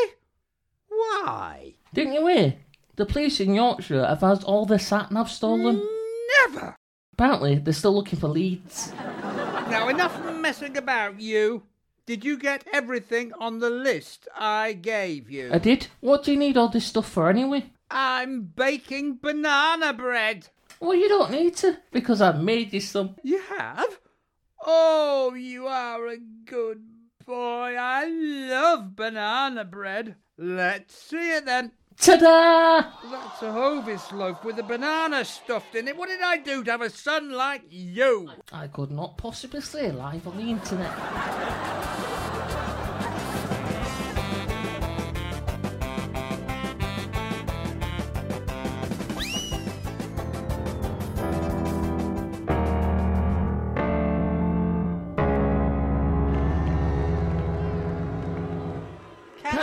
Why? 0.88 1.74
Didn't 1.92 2.14
you 2.14 2.26
hear? 2.26 2.54
The 2.96 3.06
police 3.06 3.40
in 3.40 3.54
Yorkshire 3.54 4.06
have 4.06 4.20
had 4.20 4.44
all 4.44 4.64
their 4.66 4.78
sat 4.78 5.10
nav 5.10 5.30
stolen. 5.30 5.82
Never. 6.40 6.76
Apparently, 7.12 7.56
they're 7.56 7.72
still 7.74 7.94
looking 7.94 8.18
for 8.18 8.28
leads. 8.28 8.92
Now, 9.70 9.88
enough 9.88 10.18
messing 10.34 10.76
about, 10.76 11.20
you. 11.20 11.62
Did 12.04 12.24
you 12.24 12.36
get 12.36 12.66
everything 12.72 13.32
on 13.38 13.60
the 13.60 13.70
list 13.70 14.28
I 14.36 14.72
gave 14.72 15.30
you? 15.30 15.50
I 15.52 15.58
did. 15.58 15.86
What 16.00 16.24
do 16.24 16.32
you 16.32 16.38
need 16.38 16.56
all 16.56 16.68
this 16.68 16.86
stuff 16.86 17.08
for 17.08 17.30
anyway? 17.30 17.70
I'm 17.94 18.44
baking 18.44 19.18
banana 19.20 19.92
bread. 19.92 20.48
Well, 20.80 20.94
you 20.94 21.08
don't 21.08 21.30
need 21.30 21.56
to, 21.56 21.78
because 21.92 22.22
I've 22.22 22.42
made 22.42 22.72
you 22.72 22.80
some. 22.80 23.16
You 23.22 23.40
have? 23.40 24.00
Oh, 24.64 25.34
you 25.34 25.66
are 25.66 26.06
a 26.06 26.16
good 26.46 26.82
boy. 27.26 27.76
I 27.78 28.06
love 28.06 28.96
banana 28.96 29.64
bread. 29.64 30.16
Let's 30.38 30.96
see 30.96 31.34
it 31.36 31.44
then. 31.44 31.72
Ta-da! 31.98 32.90
That's 33.10 33.42
a 33.42 33.52
Hovis 33.52 34.10
loaf 34.12 34.42
with 34.42 34.58
a 34.58 34.62
banana 34.62 35.24
stuffed 35.24 35.74
in 35.74 35.86
it. 35.86 35.96
What 35.96 36.08
did 36.08 36.22
I 36.22 36.38
do 36.38 36.64
to 36.64 36.70
have 36.70 36.80
a 36.80 36.88
son 36.88 37.30
like 37.30 37.62
you? 37.68 38.30
I 38.50 38.68
could 38.68 38.90
not 38.90 39.18
possibly 39.18 39.60
stay 39.60 39.90
alive 39.90 40.26
on 40.26 40.38
the 40.38 40.50
internet. 40.50 40.90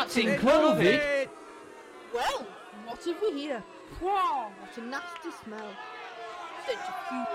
Captain 0.10 0.40
COVID? 0.40 1.28
Well, 2.12 2.48
what 2.86 3.06
have 3.06 3.22
we 3.22 3.42
here? 3.42 3.64
What 4.00 4.52
a 4.76 4.82
nasty 4.82 5.30
smell. 5.44 5.70
Centrifuges. 6.66 7.28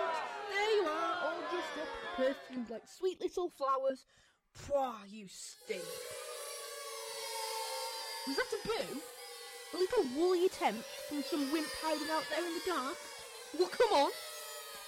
There 0.50 0.74
you 0.74 0.82
are, 0.82 1.14
all 1.22 1.38
dressed 1.52 1.78
up, 1.80 1.88
perfumed 2.16 2.70
like 2.70 2.82
sweet 2.88 3.20
little 3.20 3.48
flowers. 3.50 4.06
Pwah, 4.58 4.96
you 5.08 5.26
stink. 5.28 5.84
Was 8.26 8.36
that 8.38 8.52
a 8.52 8.66
boo? 8.66 9.00
A 9.74 9.76
little 9.78 10.04
woolly 10.16 10.46
attempt 10.46 10.84
from 11.08 11.22
some 11.22 11.52
wimp 11.52 11.68
hiding 11.80 12.10
out 12.10 12.24
there 12.28 12.44
in 12.44 12.54
the 12.54 12.60
dark? 12.66 12.96
Well, 13.56 13.68
come 13.68 13.92
on. 13.92 14.10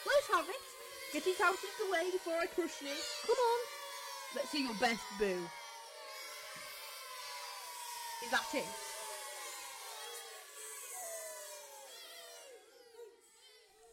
Let's 0.04 0.28
have 0.32 0.48
it. 0.48 0.66
Get 1.12 1.26
it 1.28 1.40
out 1.40 1.54
of 1.54 1.60
the 1.60 1.92
way 1.92 2.10
before 2.10 2.34
I 2.34 2.46
crush 2.46 2.82
you. 2.82 2.88
Come 3.28 3.36
on. 3.36 3.60
Let's 4.34 4.50
see 4.50 4.64
your 4.64 4.74
best 4.80 5.02
boo. 5.20 5.38
Is 8.24 8.30
that 8.30 8.46
it? 8.54 8.64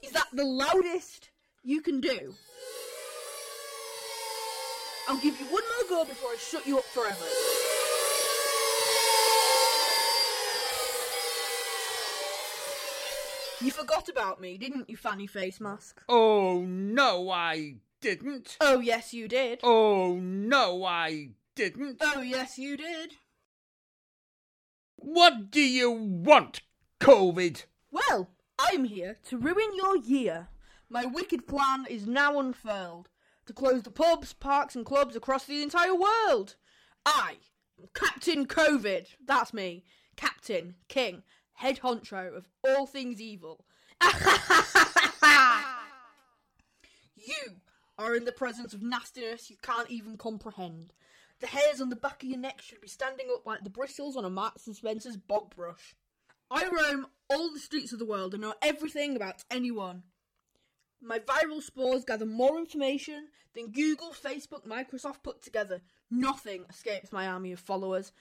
Is 0.04 0.12
that 0.12 0.28
the 0.34 0.44
loudest 0.44 1.30
you 1.64 1.82
can 1.82 2.02
do? 2.02 2.36
I'll 5.08 5.18
give 5.18 5.40
you 5.40 5.46
one 5.48 5.64
more 5.64 5.90
go 5.90 6.06
before 6.06 6.30
I 6.30 6.38
shut 6.38 6.66
you 6.66 6.78
up 6.78 6.86
forever. 6.86 7.26
You 13.64 13.72
forgot 13.72 14.10
about 14.10 14.42
me, 14.42 14.58
didn't 14.58 14.90
you, 14.90 14.98
Fanny 14.98 15.28
Face 15.28 15.62
Mask? 15.62 16.02
Oh, 16.10 16.62
no, 16.62 17.30
I 17.30 17.76
didn't. 18.02 18.58
Oh, 18.60 18.80
yes, 18.80 19.14
you 19.14 19.30
did. 19.30 19.60
Oh, 19.64 20.16
no, 20.16 20.84
I 20.84 21.30
didn't. 21.56 21.98
Oh, 22.02 22.22
yes, 22.22 22.58
you 22.58 22.76
did. 22.76 23.14
What 25.06 25.52
do 25.52 25.60
you 25.60 25.92
want, 25.92 26.62
COVID? 27.02 27.66
Well, 27.92 28.30
I'm 28.58 28.86
here 28.86 29.18
to 29.26 29.38
ruin 29.38 29.76
your 29.76 29.98
year. 29.98 30.48
My 30.90 31.04
wicked 31.04 31.46
plan 31.46 31.86
is 31.90 32.08
now 32.08 32.40
unfurled 32.40 33.10
to 33.46 33.52
close 33.52 33.84
the 33.84 33.92
pubs, 33.92 34.32
parks, 34.32 34.78
and 34.78 34.86
clubs 34.86 35.18
across 35.18 35.44
the 35.44 35.62
entire 35.62 35.94
world. 35.94 36.56
I 37.06 37.36
am 37.78 37.90
Captain 37.94 38.46
COVID. 38.46 39.08
That's 39.26 39.54
me. 39.54 39.84
Captain, 40.16 40.76
King, 40.88 41.24
head 41.56 41.82
honcho 41.82 42.38
of 42.38 42.48
all 42.64 42.88
things 42.88 43.20
evil. 43.20 43.66
you 47.18 47.58
are 47.98 48.16
in 48.16 48.24
the 48.24 48.32
presence 48.32 48.74
of 48.74 48.82
nastiness 48.82 49.50
you 49.50 49.58
can't 49.62 49.92
even 49.92 50.16
comprehend. 50.16 50.94
The 51.44 51.50
hairs 51.50 51.82
on 51.82 51.90
the 51.90 51.98
back 51.98 52.24
of 52.24 52.30
your 52.30 52.40
neck 52.40 52.62
should 52.62 52.80
be 52.80 52.88
standing 52.88 53.28
up 53.30 53.46
like 53.46 53.66
the 53.66 53.70
bristles 53.70 54.16
on 54.16 54.24
a 54.24 54.30
Marks 54.30 54.66
and 54.66 54.74
Spencer's 54.74 55.18
bog 55.18 55.54
brush. 55.54 55.94
I 56.50 56.70
roam 56.70 57.08
all 57.30 57.52
the 57.52 57.60
streets 57.60 57.92
of 57.92 58.00
the 58.00 58.06
world 58.06 58.34
and 58.34 58.42
know 58.42 58.54
everything 58.62 59.18
about 59.18 59.44
anyone. 59.52 60.04
My 61.02 61.20
viral 61.20 61.62
spores 61.62 62.06
gather 62.06 62.26
more 62.26 62.58
information 62.58 63.28
than 63.54 63.74
Google, 63.74 64.14
Facebook, 64.14 64.66
Microsoft 64.66 65.22
put 65.22 65.42
together. 65.42 65.82
Nothing 66.10 66.64
escapes 66.70 67.12
my 67.12 67.28
army 67.28 67.52
of 67.52 67.60
followers. 67.60 68.14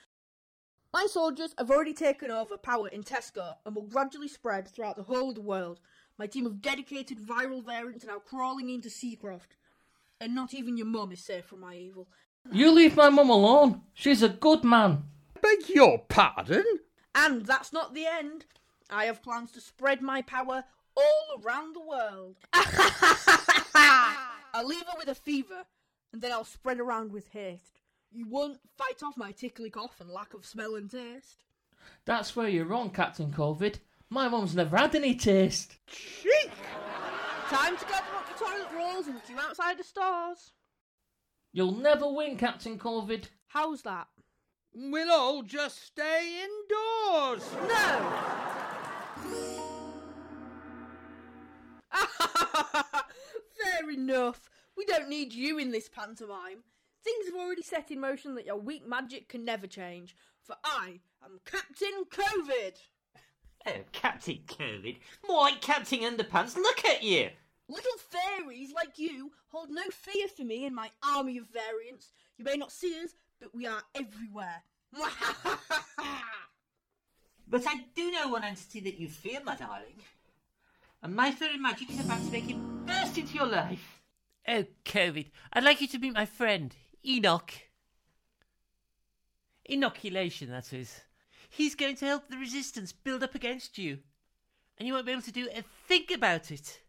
My 0.91 1.07
soldiers 1.09 1.55
have 1.57 1.71
already 1.71 1.93
taken 1.93 2.29
over 2.29 2.57
power 2.57 2.89
in 2.89 3.03
Tesco 3.03 3.53
and 3.65 3.73
will 3.73 3.83
gradually 3.83 4.27
spread 4.27 4.67
throughout 4.67 4.97
the 4.97 5.03
whole 5.03 5.29
of 5.29 5.35
the 5.35 5.41
world. 5.41 5.79
My 6.19 6.27
team 6.27 6.45
of 6.45 6.61
dedicated 6.61 7.19
viral 7.19 7.65
variants 7.65 8.03
are 8.03 8.07
now 8.07 8.19
crawling 8.19 8.69
into 8.69 8.89
Seacroft. 8.89 9.55
And 10.19 10.35
not 10.35 10.53
even 10.53 10.75
your 10.75 10.87
mum 10.87 11.13
is 11.13 11.23
safe 11.23 11.45
from 11.45 11.61
my 11.61 11.75
evil. 11.75 12.09
You 12.51 12.71
leave 12.71 12.95
my 12.95 13.09
mum 13.09 13.29
alone. 13.29 13.81
She's 13.93 14.21
a 14.21 14.29
good 14.29 14.63
man. 14.63 15.03
Beg 15.41 15.69
your 15.69 15.99
pardon? 15.99 16.65
And 17.15 17.45
that's 17.45 17.71
not 17.73 17.93
the 17.93 18.05
end. 18.05 18.45
I 18.89 19.05
have 19.05 19.23
plans 19.23 19.51
to 19.53 19.61
spread 19.61 20.01
my 20.01 20.21
power 20.21 20.63
all 20.95 21.41
around 21.43 21.75
the 21.75 21.81
world. 21.81 22.37
I'll 24.53 24.67
leave 24.67 24.81
her 24.85 24.97
with 24.97 25.07
a 25.07 25.15
fever, 25.15 25.63
and 26.11 26.21
then 26.21 26.31
I'll 26.31 26.43
spread 26.43 26.79
around 26.79 27.11
with 27.11 27.29
haste. 27.29 27.79
You 28.11 28.27
won't 28.27 28.59
fight 28.77 29.01
off 29.03 29.17
my 29.17 29.31
tickly 29.31 29.71
cough 29.71 29.99
and 29.99 30.09
lack 30.09 30.33
of 30.33 30.45
smell 30.45 30.75
and 30.75 30.89
taste. 30.89 31.43
That's 32.05 32.35
where 32.35 32.47
you're 32.47 32.65
wrong, 32.65 32.91
Captain 32.91 33.31
COVID. 33.31 33.79
My 34.09 34.27
mum's 34.27 34.55
never 34.55 34.77
had 34.77 34.93
any 34.93 35.15
taste. 35.15 35.77
Cheek! 35.87 36.51
Time 37.49 37.75
to 37.77 37.85
gather 37.85 38.05
up 38.15 38.27
your 38.29 38.47
toilet 38.47 38.69
rolls 38.77 39.07
and 39.07 39.23
queue 39.25 39.39
outside 39.39 39.79
the 39.79 39.83
stores. 39.83 40.51
You'll 41.55 41.75
never 41.75 42.11
win, 42.11 42.35
Captain 42.35 42.79
COVID. 42.79 43.25
How's 43.47 43.83
that? 43.83 44.07
We'll 44.73 45.11
all 45.11 45.43
just 45.43 45.85
stay 45.85 46.41
indoors. 46.43 47.47
No! 47.67 48.13
Fair 53.63 53.91
enough. 53.91 54.49
We 54.75 54.85
don't 54.85 55.09
need 55.09 55.31
you 55.31 55.59
in 55.59 55.71
this 55.71 55.87
pantomime. 55.87 56.63
Things 57.03 57.27
have 57.27 57.35
already 57.35 57.61
set 57.61 57.91
in 57.91 57.99
motion 57.99 58.33
that 58.33 58.47
your 58.47 58.59
weak 58.59 58.87
magic 58.87 59.29
can 59.29 59.45
never 59.45 59.67
change. 59.67 60.15
For 60.41 60.55
I 60.63 61.01
am 61.23 61.39
Captain 61.45 62.05
COVID. 62.09 62.77
Oh, 63.67 63.83
Captain 63.91 64.39
COVID. 64.47 64.97
More 65.27 65.41
like 65.41 65.61
Captain 65.61 65.99
Underpants. 65.99 66.55
Look 66.55 66.83
at 66.83 67.03
you. 67.03 67.29
Little 67.69 67.97
fairies 67.97 68.73
like 68.73 68.99
you 68.99 69.31
hold 69.47 69.69
no 69.69 69.83
fear 69.89 70.27
for 70.27 70.43
me 70.43 70.65
in 70.65 70.75
my 70.75 70.91
army 71.15 71.37
of 71.37 71.47
variants. 71.47 72.11
You 72.37 72.45
may 72.45 72.55
not 72.55 72.71
see 72.71 72.99
us, 73.03 73.11
but 73.39 73.55
we 73.55 73.65
are 73.65 73.81
everywhere. 73.95 74.63
But 77.53 77.67
I 77.67 77.85
do 77.93 78.11
know 78.11 78.29
one 78.29 78.43
entity 78.43 78.79
that 78.79 78.99
you 78.99 79.07
fear, 79.07 79.39
my 79.43 79.55
darling. 79.55 80.01
And 81.03 81.15
my 81.15 81.31
fairy 81.31 81.59
magic 81.59 81.91
is 81.91 81.99
about 81.99 82.25
to 82.25 82.31
make 82.31 82.45
him 82.45 82.83
burst 82.83 83.15
into 83.15 83.35
your 83.35 83.45
life. 83.45 84.01
Oh, 84.47 84.65
COVID, 84.85 85.29
I'd 85.53 85.63
like 85.63 85.79
you 85.79 85.87
to 85.89 85.99
meet 85.99 86.15
my 86.15 86.25
friend, 86.25 86.75
Enoch. 87.05 87.53
Inoculation, 89.65 90.49
that 90.49 90.73
is. 90.73 91.01
He's 91.47 91.75
going 91.75 91.95
to 91.97 92.05
help 92.05 92.27
the 92.27 92.37
resistance 92.37 92.91
build 92.91 93.21
up 93.21 93.35
against 93.35 93.77
you. 93.77 93.99
And 94.79 94.87
you 94.87 94.95
won't 94.95 95.05
be 95.05 95.11
able 95.11 95.21
to 95.21 95.31
do 95.31 95.47
a 95.53 95.63
thing 95.87 96.05
about 96.11 96.49
it. 96.49 96.81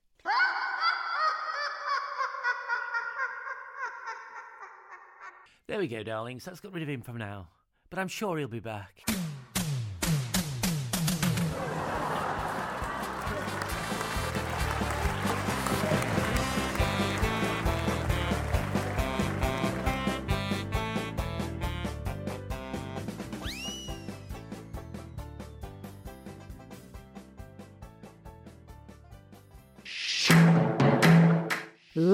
There 5.66 5.78
we 5.78 5.88
go, 5.88 6.02
darlings. 6.02 6.44
That's 6.44 6.60
got 6.60 6.72
rid 6.72 6.82
of 6.82 6.88
him 6.88 7.02
from 7.02 7.16
now. 7.16 7.48
But 7.90 7.98
I'm 7.98 8.08
sure 8.08 8.38
he'll 8.38 8.48
be 8.48 8.60
back. 8.60 9.02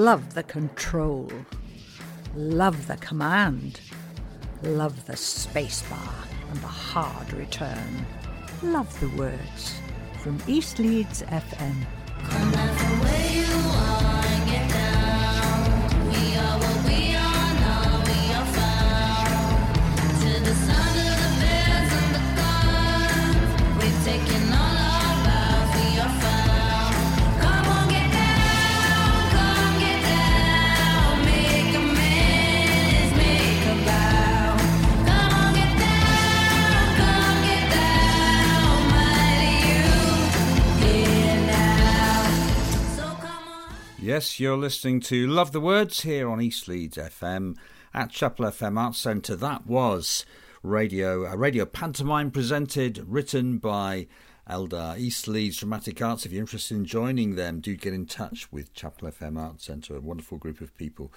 Love 0.01 0.33
the 0.33 0.41
control. 0.41 1.31
Love 2.35 2.87
the 2.87 2.97
command. 2.97 3.79
Love 4.63 5.05
the 5.05 5.13
spacebar 5.13 6.25
and 6.49 6.59
the 6.59 6.65
hard 6.65 7.31
return. 7.33 8.07
Love 8.63 8.99
the 8.99 9.09
words. 9.09 9.75
From 10.23 10.41
East 10.47 10.79
Leeds 10.79 11.21
FM. 11.21 11.85
Yes, 44.21 44.39
you're 44.39 44.55
listening 44.55 44.99
to 44.99 45.25
Love 45.25 45.51
the 45.51 45.59
Words 45.59 46.01
here 46.01 46.29
on 46.29 46.39
East 46.39 46.67
Leeds 46.67 46.95
FM 46.95 47.57
at 47.91 48.11
Chapel 48.11 48.45
FM 48.45 48.77
Arts 48.77 48.99
Centre. 48.99 49.35
That 49.35 49.65
was 49.65 50.27
radio, 50.61 51.25
a 51.25 51.35
radio 51.35 51.65
pantomime 51.65 52.29
presented, 52.29 53.03
written 53.07 53.57
by 53.57 54.05
Elder 54.45 54.93
East 54.95 55.27
Leeds 55.27 55.57
Dramatic 55.57 55.99
Arts. 56.03 56.23
If 56.23 56.31
you're 56.31 56.41
interested 56.41 56.77
in 56.77 56.85
joining 56.85 57.33
them, 57.33 57.61
do 57.61 57.75
get 57.75 57.95
in 57.95 58.05
touch 58.05 58.51
with 58.51 58.75
Chapel 58.75 59.09
FM 59.09 59.39
Arts 59.39 59.65
Centre, 59.65 59.95
a 59.95 59.99
wonderful 59.99 60.37
group 60.37 60.61
of 60.61 60.77
people 60.77 61.11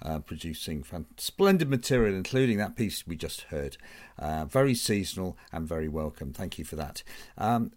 uh, 0.00 0.20
producing 0.20 0.84
fan- 0.84 1.06
splendid 1.16 1.68
material, 1.68 2.14
including 2.14 2.58
that 2.58 2.76
piece 2.76 3.04
we 3.04 3.16
just 3.16 3.40
heard. 3.50 3.76
Uh, 4.16 4.44
very 4.44 4.76
seasonal 4.76 5.36
and 5.50 5.66
very 5.66 5.88
welcome. 5.88 6.32
Thank 6.32 6.60
you 6.60 6.64
for 6.64 6.76
that. 6.76 7.02
Um, 7.36 7.72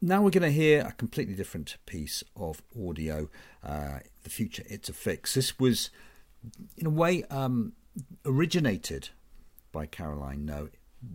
now 0.00 0.22
we're 0.22 0.30
going 0.30 0.42
to 0.42 0.50
hear 0.50 0.80
a 0.86 0.92
completely 0.92 1.34
different 1.34 1.76
piece 1.86 2.22
of 2.36 2.62
audio. 2.78 3.28
Uh, 3.64 4.00
the 4.22 4.30
future, 4.30 4.62
it's 4.68 4.88
a 4.88 4.92
fix. 4.92 5.34
This 5.34 5.58
was, 5.58 5.90
in 6.76 6.86
a 6.86 6.90
way, 6.90 7.24
um, 7.24 7.72
originated 8.24 9.10
by 9.72 9.86
Caroline 9.86 10.44
No 10.44 10.68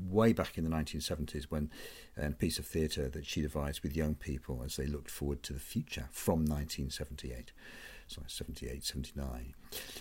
way 0.10 0.32
back 0.34 0.58
in 0.58 0.64
the 0.64 0.70
1970s 0.70 1.46
when 1.50 1.70
a 2.18 2.32
piece 2.32 2.58
of 2.58 2.66
theatre 2.66 3.10
that 3.10 3.26
she 3.26 3.42
devised 3.42 3.84
with 3.84 3.96
young 3.96 4.16
people 4.16 4.62
as 4.66 4.76
they 4.78 4.86
looked 4.86 5.12
forward 5.12 5.44
to 5.44 5.54
the 5.54 5.60
future 5.60 6.08
from 6.12 6.46
1978 6.46 7.52
sorry 8.08 8.28
78 8.28 8.84
79 8.84 9.54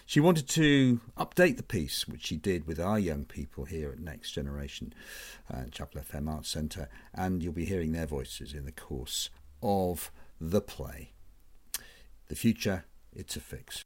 she 0.05 0.21
wanted 0.21 0.49
to 0.49 1.01
update 1.17 1.57
the 1.57 1.62
piece 1.62 2.07
which 2.07 2.27
she 2.27 2.37
did 2.37 2.67
with 2.67 2.79
our 2.79 2.99
young 2.99 3.25
people 3.25 3.65
here 3.65 3.91
at 3.91 3.99
next 3.99 4.33
generation 4.33 4.93
uh, 5.53 5.65
chapel 5.71 6.01
fm 6.01 6.29
arts 6.29 6.51
centre 6.51 6.88
and 7.15 7.43
you'll 7.43 7.53
be 7.53 7.65
hearing 7.65 7.93
their 7.93 8.07
voices 8.07 8.53
in 8.53 8.65
the 8.65 8.73
course 8.73 9.31
of 9.62 10.11
the 10.41 10.61
play. 10.61 11.12
The 12.29 12.35
future 12.35 12.85
it's 13.15 13.37
a 13.37 13.41
fix 13.41 13.83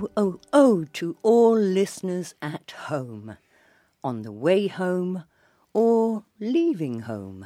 Oh, 0.00 0.08
oh, 0.16 0.40
oh, 0.54 0.84
to 0.94 1.14
all 1.22 1.54
listeners 1.54 2.34
at 2.40 2.70
home, 2.70 3.36
on 4.02 4.22
the 4.22 4.32
way 4.32 4.66
home 4.66 5.24
or 5.74 6.24
leaving 6.38 7.00
home. 7.00 7.44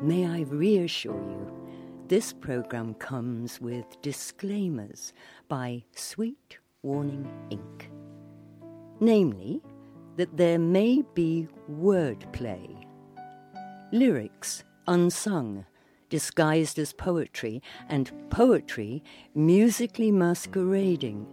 May 0.00 0.26
I 0.28 0.42
reassure 0.42 1.20
you, 1.20 1.50
this 2.06 2.32
programme 2.32 2.94
comes 2.94 3.60
with 3.60 4.00
disclaimers 4.00 5.12
by 5.48 5.82
Sweet 5.96 6.58
Warning 6.82 7.28
Inc. 7.50 7.88
Namely, 9.00 9.60
that 10.18 10.36
there 10.36 10.60
may 10.60 11.02
be 11.14 11.48
wordplay, 11.68 12.86
lyrics 13.90 14.62
unsung, 14.86 15.66
disguised 16.12 16.78
as 16.78 16.92
poetry, 16.92 17.62
and 17.88 18.12
poetry 18.28 19.02
musically 19.34 20.12
masquerading, 20.12 21.26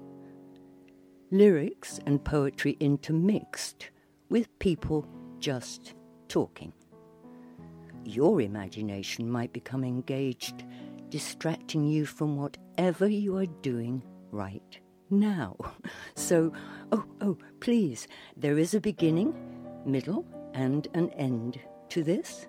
lyrics 1.32 2.00
and 2.06 2.24
poetry 2.24 2.78
intermixed 2.80 3.90
with 4.30 4.48
people 4.60 5.06
just 5.38 5.96
talking. 6.30 6.72
Your 8.06 8.40
imagination 8.40 9.30
might 9.30 9.52
become 9.52 9.84
engaged, 9.84 10.64
distracting 11.10 11.84
you 11.84 12.06
from 12.06 12.38
whatever 12.38 13.06
you 13.06 13.36
are 13.36 13.52
doing 13.62 14.02
right 14.32 14.80
now. 15.10 15.58
So, 16.16 16.54
oh, 16.94 17.06
oh, 17.20 17.38
please, 17.60 18.08
there 18.38 18.58
is 18.58 18.74
a 18.74 18.80
beginning, 18.80 19.34
middle, 19.86 20.26
and 20.54 20.88
an 20.94 21.10
end 21.12 21.60
to 21.90 22.02
this. 22.02 22.48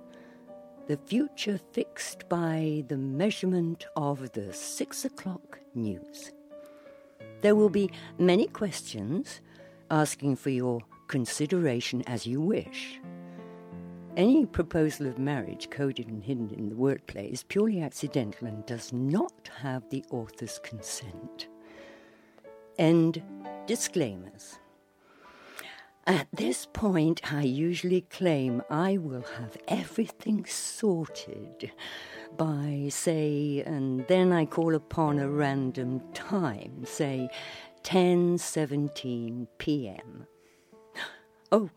The 0.90 0.96
future 1.06 1.60
fixed 1.70 2.28
by 2.28 2.82
the 2.88 2.96
measurement 2.96 3.86
of 3.94 4.32
the 4.32 4.52
six 4.52 5.04
o'clock 5.04 5.60
news. 5.72 6.32
There 7.42 7.54
will 7.54 7.68
be 7.68 7.92
many 8.18 8.48
questions 8.48 9.40
asking 9.88 10.34
for 10.34 10.50
your 10.50 10.80
consideration 11.06 12.02
as 12.08 12.26
you 12.26 12.40
wish. 12.40 12.98
Any 14.16 14.46
proposal 14.46 15.06
of 15.06 15.16
marriage 15.16 15.70
coded 15.70 16.08
and 16.08 16.24
hidden 16.24 16.50
in 16.50 16.68
the 16.68 16.74
wordplay 16.74 17.30
is 17.30 17.44
purely 17.44 17.80
accidental 17.80 18.48
and 18.48 18.66
does 18.66 18.92
not 18.92 19.48
have 19.60 19.88
the 19.90 20.04
author's 20.10 20.58
consent. 20.58 21.46
End 22.78 23.22
disclaimers. 23.68 24.58
At 26.06 26.28
this 26.32 26.66
point, 26.72 27.32
I 27.32 27.42
usually 27.42 28.00
claim 28.00 28.62
I 28.70 28.96
will 28.96 29.24
have 29.38 29.56
everything 29.68 30.46
sorted 30.46 31.70
by, 32.36 32.88
say, 32.90 33.62
and 33.66 34.06
then 34.08 34.32
I 34.32 34.46
call 34.46 34.74
upon 34.74 35.18
a 35.18 35.28
random 35.28 36.00
time, 36.14 36.84
say 36.84 37.28
10:17 37.84 39.46
p.m. 39.58 40.26
Oh, 41.52 41.68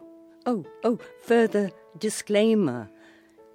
oh, 0.45 0.65
oh, 0.83 0.99
further 1.21 1.71
disclaimer. 1.97 2.89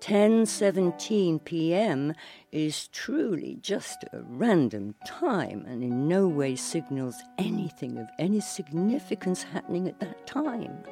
10:17 0.01 1.45
p.m. 1.45 2.15
is 2.53 2.89
truly 2.89 3.59
just 3.61 4.05
a 4.13 4.23
random 4.23 4.95
time 5.07 5.65
and 5.67 5.83
in 5.83 6.07
no 6.07 6.29
way 6.29 6.55
signals 6.55 7.17
anything 7.37 7.99
of 7.99 8.07
any 8.19 8.41
significance 8.41 9.43
happening 9.43 9.89
at 9.89 9.99
that 10.01 10.27
time. 10.27 10.85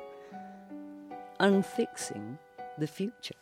Unfixing 1.39 2.39
the 2.79 2.87
future. 2.87 3.35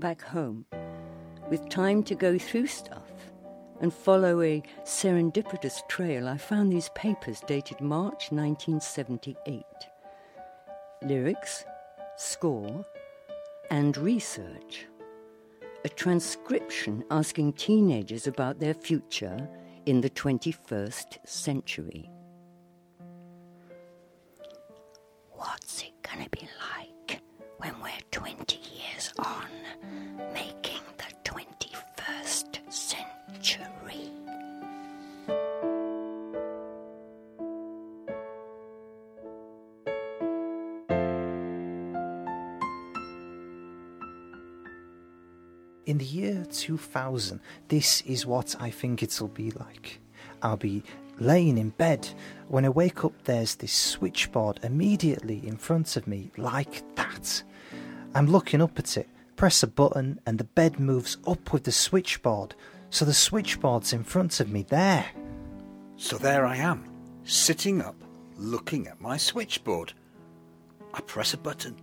Back 0.00 0.22
home 0.22 0.64
with 1.48 1.68
time 1.68 2.02
to 2.04 2.14
go 2.14 2.38
through 2.38 2.66
stuff 2.66 3.12
and 3.80 3.92
follow 3.92 4.42
a 4.42 4.62
serendipitous 4.84 5.86
trail, 5.88 6.28
I 6.28 6.36
found 6.36 6.72
these 6.72 6.90
papers 6.90 7.40
dated 7.46 7.80
March 7.80 8.30
1978. 8.30 9.64
Lyrics, 11.02 11.64
score, 12.16 12.84
and 13.70 13.96
research. 13.96 14.86
A 15.84 15.88
transcription 15.88 17.04
asking 17.10 17.54
teenagers 17.54 18.26
about 18.26 18.58
their 18.58 18.74
future 18.74 19.48
in 19.86 20.00
the 20.00 20.10
21st 20.10 21.26
century. 21.26 22.10
2000, 46.90 47.40
this 47.68 48.00
is 48.02 48.26
what 48.26 48.56
I 48.58 48.70
think 48.70 49.02
it'll 49.02 49.28
be 49.28 49.52
like. 49.52 50.00
I'll 50.42 50.56
be 50.56 50.82
laying 51.20 51.56
in 51.56 51.70
bed. 51.70 52.08
When 52.48 52.64
I 52.64 52.68
wake 52.68 53.04
up, 53.04 53.12
there's 53.24 53.54
this 53.54 53.72
switchboard 53.72 54.58
immediately 54.64 55.46
in 55.46 55.56
front 55.56 55.96
of 55.96 56.08
me, 56.08 56.32
like 56.36 56.82
that. 56.96 57.44
I'm 58.14 58.26
looking 58.26 58.60
up 58.60 58.76
at 58.78 58.96
it, 58.96 59.08
press 59.36 59.62
a 59.62 59.68
button, 59.68 60.18
and 60.26 60.38
the 60.38 60.44
bed 60.44 60.80
moves 60.80 61.16
up 61.28 61.52
with 61.52 61.62
the 61.62 61.70
switchboard. 61.70 62.56
So 62.90 63.04
the 63.04 63.14
switchboard's 63.14 63.92
in 63.92 64.02
front 64.02 64.40
of 64.40 64.50
me 64.50 64.64
there. 64.64 65.06
So 65.96 66.18
there 66.18 66.44
I 66.44 66.56
am, 66.56 66.90
sitting 67.22 67.82
up, 67.82 68.02
looking 68.36 68.88
at 68.88 69.00
my 69.00 69.16
switchboard. 69.16 69.92
I 70.92 71.00
press 71.02 71.34
a 71.34 71.38
button, 71.38 71.76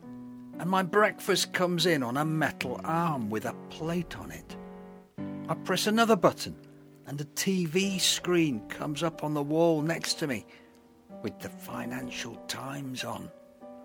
and 0.59 0.69
my 0.69 0.83
breakfast 0.83 1.53
comes 1.53 1.85
in 1.85 2.03
on 2.03 2.17
a 2.17 2.25
metal 2.25 2.81
arm 2.83 3.29
with 3.29 3.45
a 3.45 3.55
plate 3.69 4.17
on 4.17 4.31
it. 4.31 4.56
I 5.49 5.53
press 5.53 5.87
another 5.87 6.17
button, 6.17 6.57
and 7.05 7.21
a 7.21 7.25
TV 7.25 8.01
screen 8.01 8.67
comes 8.67 9.01
up 9.01 9.23
on 9.23 9.33
the 9.33 9.41
wall 9.41 9.81
next 9.81 10.15
to 10.15 10.27
me 10.27 10.45
with 11.23 11.39
the 11.39 11.47
Financial 11.47 12.35
Times 12.47 13.05
on. 13.05 13.31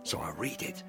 So 0.03 0.18
I 0.18 0.33
read 0.33 0.61
it. 0.62 0.83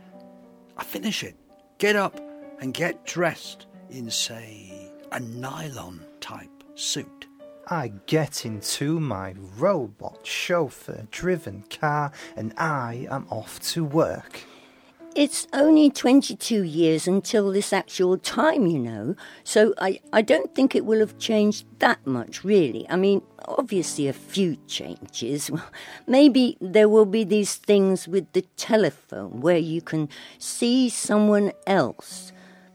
I 0.76 0.84
finish 0.84 1.24
it, 1.24 1.36
get 1.78 1.96
up, 1.96 2.20
and 2.60 2.74
get 2.74 3.06
dressed 3.06 3.68
in, 3.92 4.10
say, 4.10 4.92
a 5.12 5.20
nylon 5.20 6.04
type 6.20 6.64
suit. 6.74 7.28
I 7.68 7.94
get 8.08 8.44
into 8.44 9.00
my 9.00 9.36
robot 9.58 10.26
chauffeur 10.26 11.08
driven 11.12 11.64
car 11.70 12.12
and 12.36 12.52
I 12.58 13.08
am 13.12 13.28
off 13.30 13.60
to 13.74 13.86
work. 13.86 14.42
It's 15.16 15.46
only 15.54 15.92
22 15.92 16.64
years 16.64 17.08
until 17.08 17.52
this 17.52 17.72
actual 17.72 18.18
time, 18.18 18.66
you 18.66 18.80
know, 18.80 19.16
so 19.44 19.76
I, 19.78 20.00
I 20.12 20.24
don't 20.24 20.56
think 20.56 20.74
it 20.74 20.86
will 20.86 21.00
have 21.02 21.20
changed 21.20 21.68
that 21.78 22.06
much, 22.08 22.44
really. 22.44 22.90
I 22.90 22.96
mean, 22.96 23.22
obviously, 23.46 24.08
a 24.08 24.14
few 24.14 24.58
changes. 24.66 25.52
Well, 25.52 25.70
maybe 26.08 26.58
there 26.60 26.90
will 26.90 27.06
be 27.06 27.24
these 27.24 27.56
things 27.56 28.08
with 28.08 28.32
the 28.34 28.42
telephone 28.58 29.42
where 29.42 29.58
you 29.58 29.82
can 29.82 30.10
see 30.40 30.90
someone 30.90 31.52
else. 31.68 32.32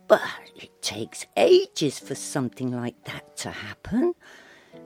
But 0.06 0.22
it 0.54 0.80
takes 0.80 1.26
ages 1.36 1.98
for 1.98 2.14
something 2.14 2.70
like 2.70 3.02
that 3.04 3.36
to 3.38 3.50
happen. 3.50 4.14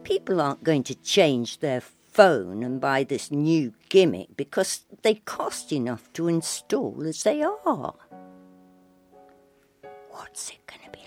People 0.04 0.40
aren't 0.40 0.64
going 0.64 0.84
to 0.84 0.94
change 0.94 1.58
their 1.58 1.82
phone 2.12 2.62
and 2.62 2.80
buy 2.80 3.04
this 3.04 3.30
new 3.30 3.72
gimmick 3.88 4.36
because 4.36 4.84
they 5.02 5.14
cost 5.14 5.72
enough 5.72 6.12
to 6.12 6.28
install 6.28 7.02
as 7.06 7.22
they 7.22 7.42
are. 7.42 7.94
What's 10.10 10.50
it 10.50 10.66
going 10.66 10.84
to 10.84 10.90
be 10.90 11.01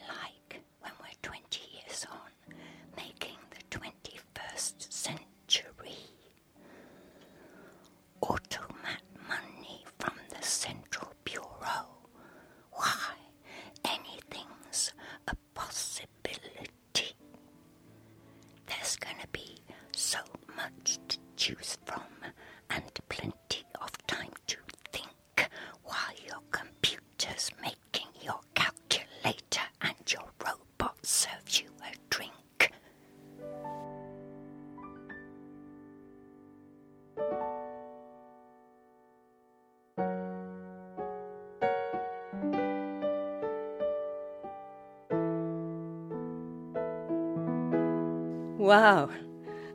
Wow, 48.65 49.11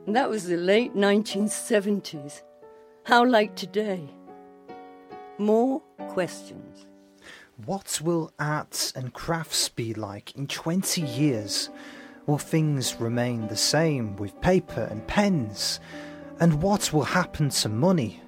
that 0.05 0.29
was 0.29 0.47
the 0.47 0.57
late 0.57 0.95
1970s. 0.95 2.41
How 3.05 3.23
like 3.23 3.55
today? 3.55 4.09
More 5.37 5.79
questions. 6.09 6.87
What 7.65 8.01
will 8.03 8.33
arts 8.37 8.91
and 8.91 9.13
crafts 9.13 9.69
be 9.69 9.93
like 9.93 10.35
in 10.35 10.45
20 10.45 11.03
years? 11.03 11.69
Will 12.25 12.37
things 12.37 12.99
remain 12.99 13.47
the 13.47 13.55
same 13.55 14.17
with 14.17 14.41
paper 14.41 14.85
and 14.91 15.07
pens? 15.07 15.79
And 16.41 16.61
what 16.61 16.91
will 16.91 17.05
happen 17.05 17.47
to 17.47 17.69
money? 17.69 18.19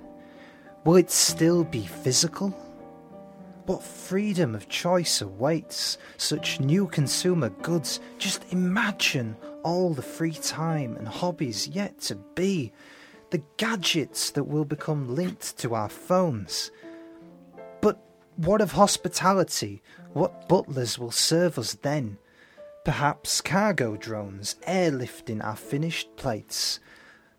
Will 0.85 0.95
it 0.95 1.11
still 1.11 1.65
be 1.65 1.85
physical? 1.85 2.51
What 3.65 3.83
freedom 3.83 4.55
of 4.55 4.69
choice 4.69 5.19
awaits 5.19 5.97
such 6.15 6.61
new 6.61 6.87
consumer 6.87 7.49
goods? 7.49 7.99
Just 8.17 8.45
imagine 8.53 9.35
all 9.63 9.93
the 9.93 10.01
free 10.01 10.33
time 10.33 10.95
and 10.97 11.07
hobbies 11.07 11.67
yet 11.67 11.99
to 12.01 12.15
be, 12.15 12.71
the 13.31 13.41
gadgets 13.57 14.29
that 14.31 14.43
will 14.43 14.65
become 14.65 15.15
linked 15.15 15.57
to 15.57 15.73
our 15.73 15.89
phones. 15.89 16.71
But 17.81 17.99
what 18.35 18.61
of 18.61 18.73
hospitality? 18.73 19.81
What 20.13 20.47
butlers 20.47 20.99
will 20.99 21.11
serve 21.11 21.57
us 21.57 21.73
then? 21.73 22.17
Perhaps 22.85 23.41
cargo 23.41 23.95
drones 23.95 24.55
airlifting 24.67 25.43
our 25.43 25.55
finished 25.55 26.15
plates. 26.15 26.79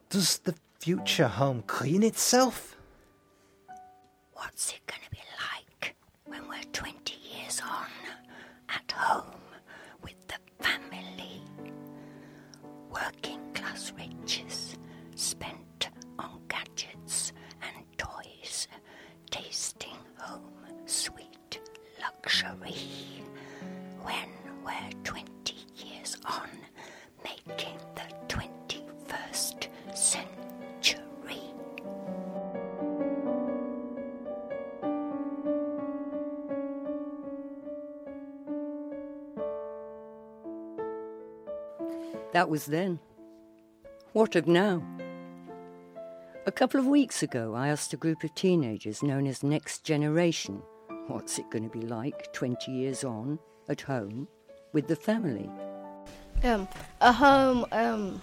Does 0.09 0.39
the 0.39 0.55
future 0.81 1.29
home 1.29 1.63
clean 1.67 2.03
itself? 2.03 2.77
What's 4.33 4.71
it 4.73 4.81
going 4.87 5.01
to 5.05 5.11
be 5.11 5.19
like 5.53 5.97
when 6.25 6.49
we're 6.49 6.63
20 6.73 7.15
years 7.37 7.61
on, 7.61 7.87
at 8.69 8.91
home, 8.93 9.31
Working 12.95 13.41
class 13.55 13.93
riches 13.99 14.77
spent 15.17 15.89
on 16.19 16.41
gadgets 16.49 17.33
and 17.61 17.85
toys, 17.99 18.69
tasting 19.31 19.97
home 20.19 20.43
sweet 20.87 21.59
luxury. 22.01 22.77
When 24.03 24.29
we're 24.65 24.91
20 25.03 25.55
years 25.77 26.17
on, 26.25 26.49
That 42.35 42.51
was 42.51 42.67
then. 42.67 42.99
What 44.13 44.35
of 44.35 44.49
now? 44.49 44.83
A 46.47 46.51
couple 46.51 46.81
of 46.81 46.87
weeks 46.87 47.23
ago, 47.23 47.55
I 47.55 47.69
asked 47.69 47.93
a 47.93 47.97
group 47.97 48.25
of 48.25 48.35
teenagers 48.35 49.05
known 49.05 49.29
as 49.29 49.45
Next 49.45 49.85
Generation 49.85 50.61
what's 51.07 51.39
it 51.39 51.49
going 51.51 51.63
to 51.63 51.71
be 51.71 51.87
like 51.87 52.33
20 52.33 52.73
years 52.73 53.05
on, 53.05 53.39
at 53.69 53.83
home, 53.83 54.27
with 54.73 54.89
the 54.89 54.97
family. 54.97 55.49
Um, 56.43 56.67
a 57.01 57.13
home 57.13 57.67
um, 57.71 58.21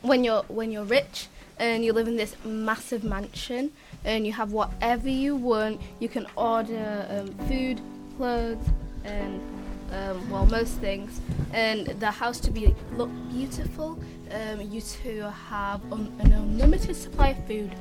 when 0.00 0.24
you're 0.24 0.44
when 0.44 0.72
you're 0.72 0.84
rich 0.84 1.26
and 1.58 1.84
you 1.84 1.92
live 1.92 2.08
in 2.08 2.16
this 2.16 2.34
massive 2.42 3.04
mansion 3.04 3.70
and 4.06 4.26
you 4.26 4.32
have 4.32 4.52
whatever 4.52 5.10
you 5.10 5.36
want. 5.36 5.78
You 6.00 6.08
can 6.08 6.26
order 6.36 7.06
um, 7.10 7.48
food, 7.48 7.82
clothes, 8.16 8.64
and 9.04 9.42
um, 9.92 10.28
well 10.30 10.46
most 10.46 10.74
things. 10.78 11.20
And 11.52 11.86
the 11.86 12.10
house 12.10 12.40
to 12.40 12.50
be 12.50 12.74
look 12.96 13.10
beautiful. 13.30 13.98
Um, 14.30 14.60
you 14.62 14.80
to 14.80 15.30
have 15.30 15.80
un- 15.92 16.12
an 16.20 16.32
unlimited 16.32 16.96
supply 16.96 17.28
of 17.30 17.46
food 17.46 17.72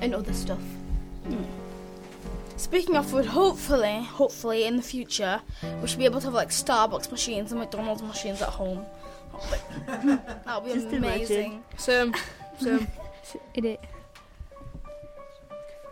and 0.00 0.14
other 0.14 0.32
stuff. 0.32 0.60
Speaking 2.56 2.96
of 2.96 3.06
food, 3.06 3.26
hopefully, 3.26 4.02
hopefully 4.02 4.64
in 4.64 4.76
the 4.76 4.82
future, 4.82 5.40
we 5.80 5.86
should 5.88 5.98
be 5.98 6.04
able 6.06 6.20
to 6.20 6.26
have 6.26 6.34
like 6.34 6.48
Starbucks 6.50 7.10
machines 7.10 7.52
and 7.52 7.60
McDonald's 7.60 8.02
machines 8.02 8.42
at 8.42 8.48
home. 8.48 8.84
That 9.86 10.62
would 10.64 10.72
be 10.72 10.80
Just 10.80 10.92
amazing. 10.92 11.52
imagine. 11.52 11.62
So, 11.76 12.12
so 12.60 12.86
It 13.54 13.64
is. 13.64 13.78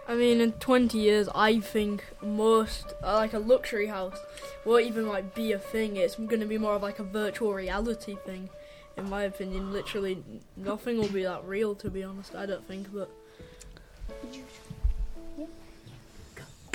I 0.08 0.14
mean, 0.14 0.40
in 0.40 0.52
20 0.52 0.98
years, 0.98 1.28
I 1.34 1.58
think 1.58 2.04
most, 2.22 2.94
uh, 3.02 3.14
like 3.14 3.32
a 3.32 3.40
luxury 3.40 3.86
house, 3.86 4.18
won't 4.64 4.86
even 4.86 5.08
like 5.08 5.34
be 5.34 5.52
a 5.52 5.58
thing. 5.58 5.96
It's 5.96 6.14
going 6.14 6.40
to 6.40 6.46
be 6.46 6.58
more 6.58 6.74
of 6.74 6.82
like 6.82 7.00
a 7.00 7.04
virtual 7.04 7.52
reality 7.52 8.16
thing, 8.24 8.48
in 8.96 9.10
my 9.10 9.24
opinion. 9.24 9.72
Literally, 9.72 10.22
nothing 10.56 10.98
will 10.98 11.08
be 11.08 11.24
that 11.24 11.44
real, 11.44 11.74
to 11.76 11.90
be 11.90 12.04
honest. 12.04 12.36
I 12.36 12.46
don't 12.46 12.66
think, 12.68 12.86
but 12.94 13.10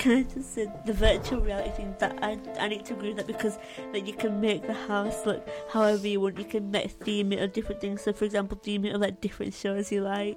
Can 0.02 0.12
I 0.12 0.22
just 0.24 0.54
say 0.54 0.68
the 0.84 0.92
virtual 0.92 1.40
reality 1.40 1.70
thing 1.76 1.94
that 2.00 2.18
I, 2.22 2.36
I 2.58 2.66
need 2.66 2.84
to 2.86 2.94
agree 2.94 3.14
with 3.14 3.18
that 3.18 3.28
because 3.28 3.56
that 3.92 4.04
you 4.04 4.12
can 4.12 4.40
make 4.40 4.66
the 4.66 4.74
house 4.74 5.24
look 5.24 5.48
however 5.72 6.08
you 6.08 6.20
want. 6.20 6.38
You 6.38 6.44
can 6.44 6.72
make 6.72 6.90
theme 6.90 7.32
it 7.32 7.38
or 7.38 7.46
different 7.46 7.80
things. 7.80 8.02
So 8.02 8.12
for 8.12 8.24
example, 8.24 8.58
theme 8.60 8.84
it 8.84 8.94
or 8.94 8.98
like 8.98 9.20
different 9.20 9.54
shows 9.54 9.92
you 9.92 10.02
like. 10.02 10.36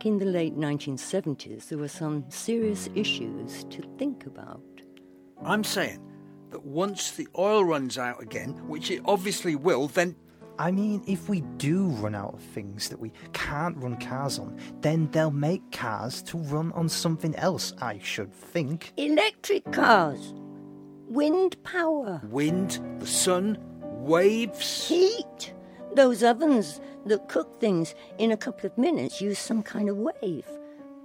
Back 0.00 0.06
in 0.06 0.16
the 0.16 0.24
late 0.24 0.56
1970s, 0.56 1.68
there 1.68 1.76
were 1.76 1.86
some 1.86 2.24
serious 2.30 2.88
issues 2.94 3.64
to 3.64 3.82
think 3.98 4.24
about. 4.24 4.62
I'm 5.44 5.62
saying 5.62 6.00
that 6.52 6.64
once 6.64 7.10
the 7.10 7.28
oil 7.36 7.66
runs 7.66 7.98
out 7.98 8.22
again, 8.22 8.52
which 8.66 8.90
it 8.90 9.02
obviously 9.04 9.56
will, 9.56 9.88
then 9.88 10.16
I 10.58 10.70
mean, 10.70 11.02
if 11.06 11.28
we 11.28 11.42
do 11.58 11.88
run 11.88 12.14
out 12.14 12.32
of 12.32 12.40
things 12.40 12.88
that 12.88 12.98
we 12.98 13.12
can't 13.34 13.76
run 13.76 13.98
cars 13.98 14.38
on, 14.38 14.58
then 14.80 15.10
they'll 15.10 15.30
make 15.30 15.70
cars 15.70 16.22
to 16.22 16.38
run 16.38 16.72
on 16.72 16.88
something 16.88 17.36
else, 17.36 17.74
I 17.82 17.98
should 17.98 18.32
think. 18.32 18.94
Electric 18.96 19.70
cars, 19.70 20.32
wind 21.08 21.62
power, 21.62 22.22
wind, 22.24 22.80
the 23.00 23.06
sun, 23.06 23.58
waves. 23.82 24.88
heat. 24.88 25.52
Those 25.94 26.22
ovens 26.22 26.80
that 27.06 27.28
cook 27.28 27.60
things 27.60 27.94
in 28.18 28.32
a 28.32 28.36
couple 28.36 28.66
of 28.66 28.78
minutes 28.78 29.20
use 29.20 29.38
some 29.38 29.62
kind 29.62 29.88
of 29.88 29.96
wave. 29.96 30.46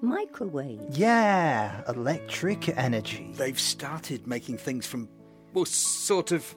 Microwave. 0.02 0.82
Yeah, 0.92 1.82
electric 1.88 2.70
energy. 2.78 3.32
They've 3.34 3.60
started 3.60 4.28
making 4.28 4.58
things 4.58 4.86
from, 4.86 5.10
well, 5.54 5.66
sort 5.66 6.32
of, 6.32 6.56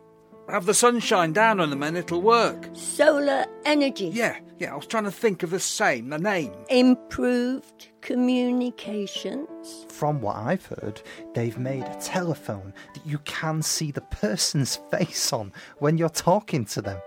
have 0.48 0.66
the 0.66 0.74
sun 0.74 0.98
shine 1.00 1.32
down 1.32 1.60
on 1.60 1.70
them 1.70 1.82
and 1.82 1.96
it'll 1.96 2.22
work. 2.22 2.68
Solar 2.72 3.46
energy. 3.64 4.10
Yeah, 4.12 4.38
yeah, 4.58 4.72
I 4.72 4.76
was 4.76 4.86
trying 4.86 5.04
to 5.04 5.10
think 5.10 5.42
of 5.42 5.50
the 5.50 5.60
same, 5.60 6.08
the 6.08 6.18
name. 6.18 6.52
Improved 6.68 7.88
communications. 8.00 9.86
From 9.88 10.20
what 10.20 10.36
I've 10.36 10.66
heard, 10.66 11.00
they've 11.34 11.58
made 11.58 11.84
a 11.84 11.96
telephone 12.00 12.72
that 12.94 13.06
you 13.06 13.18
can 13.20 13.62
see 13.62 13.90
the 13.90 14.00
person's 14.00 14.76
face 14.90 15.32
on 15.32 15.52
when 15.78 15.96
you're 15.98 16.08
talking 16.08 16.64
to 16.66 16.82
them. 16.82 17.00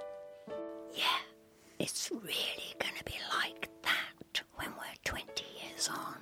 Yeah, 0.94 1.04
it's 1.80 2.10
really 2.12 2.76
going 2.80 2.96
to 2.98 3.04
be 3.06 3.18
like 3.38 3.70
that 3.84 4.42
when 4.56 4.70
we're 4.72 4.96
20 5.04 5.26
years 5.64 5.90
on, 5.90 6.18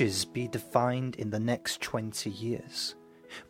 riches 0.00 0.24
be 0.24 0.48
defined 0.48 1.14
in 1.16 1.28
the 1.28 1.38
next 1.38 1.82
20 1.82 2.30
years? 2.30 2.94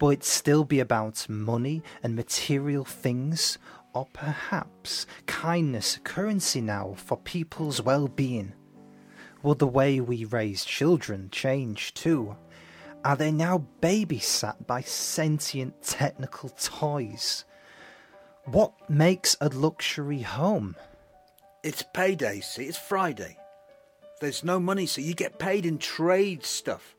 Will 0.01 0.11
it 0.11 0.25
still 0.25 0.65
be 0.65 0.81
about 0.81 1.29
money 1.29 1.81
and 2.03 2.17
material 2.17 2.85
things? 2.85 3.57
Or 3.95 4.09
perhaps 4.13 5.07
kindness 5.27 6.01
currency 6.03 6.61
now 6.61 6.95
for 6.97 7.17
people's 7.19 7.81
well 7.81 8.09
being? 8.09 8.53
Will 9.45 9.55
the 9.55 9.69
way 9.69 10.01
we 10.01 10.25
raise 10.25 10.65
children 10.65 11.29
change 11.31 11.95
too? 11.95 12.37
Are 13.05 13.15
they 13.15 13.31
now 13.31 13.65
babysat 13.81 14.67
by 14.67 14.81
sentient 14.81 15.81
technical 15.83 16.49
toys? 16.49 17.45
What 18.47 18.73
makes 18.91 19.37
a 19.41 19.51
luxury 19.51 20.23
home? 20.23 20.75
It's 21.63 21.85
payday, 21.95 22.41
see, 22.41 22.65
it's 22.65 22.77
Friday. 22.77 23.40
There's 24.21 24.45
no 24.45 24.61
money, 24.61 24.85
so 24.85 25.01
you 25.01 25.15
get 25.15 25.39
paid 25.39 25.65
in 25.65 25.79
trade 25.79 26.45
stuff. 26.45 26.95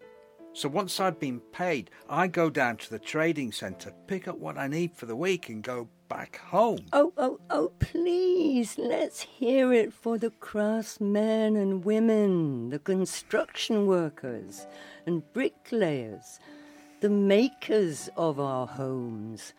So 0.53 0.67
once 0.67 0.99
I've 0.99 1.19
been 1.19 1.39
paid, 1.39 1.91
I 2.09 2.25
go 2.25 2.49
down 2.49 2.77
to 2.77 2.89
the 2.89 2.97
trading 2.97 3.51
centre, 3.51 3.93
pick 4.07 4.27
up 4.27 4.39
what 4.39 4.57
I 4.57 4.67
need 4.67 4.95
for 4.95 5.05
the 5.05 5.15
week, 5.15 5.47
and 5.47 5.61
go 5.61 5.87
back 6.09 6.37
home. 6.37 6.79
Oh, 6.91 7.13
oh, 7.17 7.39
oh, 7.51 7.71
please, 7.79 8.75
let's 8.79 9.21
hear 9.21 9.71
it 9.71 9.93
for 9.93 10.17
the 10.17 10.31
craftsmen 10.31 11.55
and 11.55 11.85
women, 11.85 12.71
the 12.71 12.79
construction 12.79 13.85
workers 13.85 14.65
and 15.05 15.21
bricklayers, 15.31 16.39
the 17.01 17.09
makers 17.09 18.09
of 18.17 18.39
our 18.39 18.65
homes, 18.65 19.53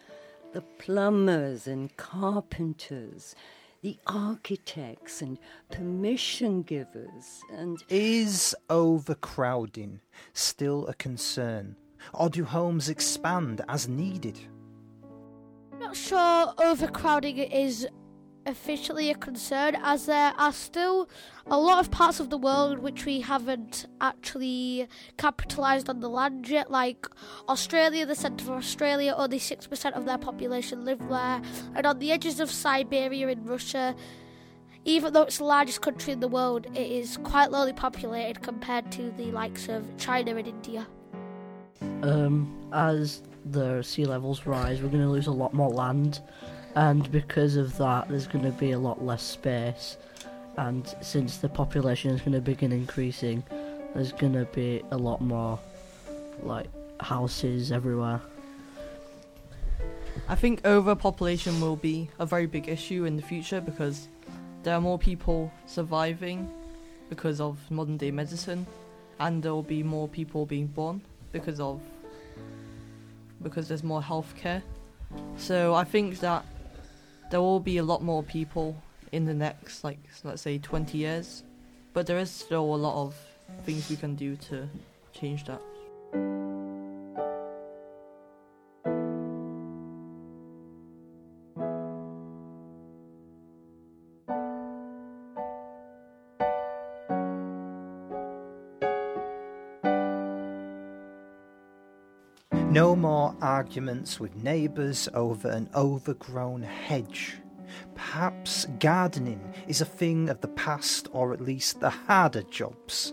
the 0.52 0.62
plumbers 0.78 1.68
and 1.68 1.96
carpenters, 1.96 3.36
the 3.82 3.98
architects 4.06 5.20
and 5.22 5.38
permission 5.70 6.62
givers 6.62 7.42
and. 7.52 7.82
Is 7.88 8.54
overcrowding 8.70 10.00
still 10.32 10.86
a 10.86 10.94
concern? 10.94 11.76
Or 12.14 12.30
do 12.30 12.44
homes 12.44 12.88
expand 12.88 13.60
as 13.68 13.88
needed? 13.88 14.38
Not 15.78 15.96
sure 15.96 16.54
overcrowding 16.58 17.38
is 17.38 17.86
officially 18.46 19.10
a 19.10 19.14
concern 19.14 19.76
as 19.82 20.06
there 20.06 20.32
are 20.36 20.52
still 20.52 21.08
a 21.46 21.58
lot 21.58 21.78
of 21.78 21.90
parts 21.90 22.20
of 22.20 22.30
the 22.30 22.38
world 22.38 22.78
which 22.78 23.04
we 23.04 23.20
haven't 23.20 23.86
actually 24.00 24.88
capitalised 25.16 25.88
on 25.88 26.00
the 26.00 26.08
land 26.08 26.48
yet 26.48 26.70
like 26.70 27.06
Australia 27.48 28.04
the 28.04 28.14
centre 28.14 28.44
of 28.44 28.50
Australia 28.50 29.14
only 29.16 29.38
6% 29.38 29.92
of 29.92 30.04
their 30.04 30.18
population 30.18 30.84
live 30.84 30.98
there 31.08 31.40
and 31.74 31.86
on 31.86 31.98
the 31.98 32.10
edges 32.10 32.40
of 32.40 32.50
Siberia 32.50 33.28
in 33.28 33.44
Russia 33.44 33.94
even 34.84 35.12
though 35.12 35.22
it's 35.22 35.38
the 35.38 35.44
largest 35.44 35.80
country 35.80 36.12
in 36.12 36.20
the 36.20 36.28
world 36.28 36.66
it 36.74 36.90
is 36.90 37.18
quite 37.18 37.50
lowly 37.50 37.72
populated 37.72 38.42
compared 38.42 38.90
to 38.92 39.12
the 39.12 39.30
likes 39.30 39.68
of 39.68 39.96
China 39.96 40.36
and 40.36 40.48
India. 40.48 40.86
Um, 42.02 42.68
as 42.72 43.22
the 43.46 43.82
sea 43.82 44.04
levels 44.04 44.46
rise, 44.46 44.82
we're 44.82 44.88
going 44.88 45.02
to 45.02 45.08
lose 45.08 45.26
a 45.26 45.32
lot 45.32 45.52
more 45.52 45.70
land, 45.70 46.20
and 46.74 47.10
because 47.12 47.56
of 47.56 47.76
that, 47.78 48.08
there's 48.08 48.26
going 48.26 48.44
to 48.44 48.50
be 48.52 48.72
a 48.72 48.78
lot 48.78 49.04
less 49.04 49.22
space. 49.22 49.96
And 50.56 50.94
since 51.00 51.38
the 51.38 51.48
population 51.48 52.10
is 52.10 52.20
going 52.20 52.32
to 52.32 52.40
begin 52.40 52.72
increasing, 52.72 53.42
there's 53.94 54.12
going 54.12 54.34
to 54.34 54.44
be 54.46 54.82
a 54.90 54.96
lot 54.96 55.20
more 55.20 55.58
like 56.42 56.66
houses 57.00 57.72
everywhere. 57.72 58.20
I 60.28 60.34
think 60.34 60.64
overpopulation 60.64 61.60
will 61.60 61.76
be 61.76 62.08
a 62.18 62.26
very 62.26 62.46
big 62.46 62.68
issue 62.68 63.04
in 63.04 63.16
the 63.16 63.22
future 63.22 63.60
because 63.60 64.08
there 64.62 64.74
are 64.74 64.80
more 64.80 64.98
people 64.98 65.52
surviving 65.66 66.50
because 67.08 67.40
of 67.40 67.58
modern 67.70 67.96
day 67.96 68.10
medicine, 68.10 68.66
and 69.18 69.42
there 69.42 69.52
will 69.52 69.62
be 69.62 69.82
more 69.82 70.08
people 70.08 70.46
being 70.46 70.66
born 70.66 71.02
because 71.32 71.60
of 71.60 71.80
because 73.42 73.68
there's 73.68 73.82
more 73.82 74.00
healthcare. 74.00 74.62
So 75.36 75.74
I 75.74 75.84
think 75.84 76.20
that 76.20 76.44
there 77.32 77.40
will 77.40 77.60
be 77.60 77.78
a 77.78 77.82
lot 77.82 78.02
more 78.02 78.22
people 78.22 78.76
in 79.10 79.24
the 79.24 79.32
next 79.32 79.82
like 79.84 79.98
let's 80.22 80.42
say 80.42 80.58
20 80.58 80.98
years, 80.98 81.42
but 81.94 82.06
there 82.06 82.18
is 82.18 82.30
still 82.30 82.74
a 82.74 82.76
lot 82.76 83.02
of 83.02 83.16
things 83.64 83.88
we 83.88 83.96
can 83.96 84.14
do 84.14 84.36
to 84.36 84.68
change 85.14 85.46
that. 85.46 85.62
Arguments 103.40 104.20
with 104.20 104.36
neighbours 104.36 105.08
over 105.14 105.48
an 105.48 105.68
overgrown 105.74 106.62
hedge. 106.62 107.38
Perhaps 107.94 108.66
gardening 108.78 109.54
is 109.66 109.80
a 109.80 109.86
thing 109.86 110.28
of 110.28 110.40
the 110.40 110.48
past, 110.48 111.08
or 111.12 111.32
at 111.32 111.40
least 111.40 111.80
the 111.80 111.90
harder 111.90 112.42
jobs. 112.42 113.12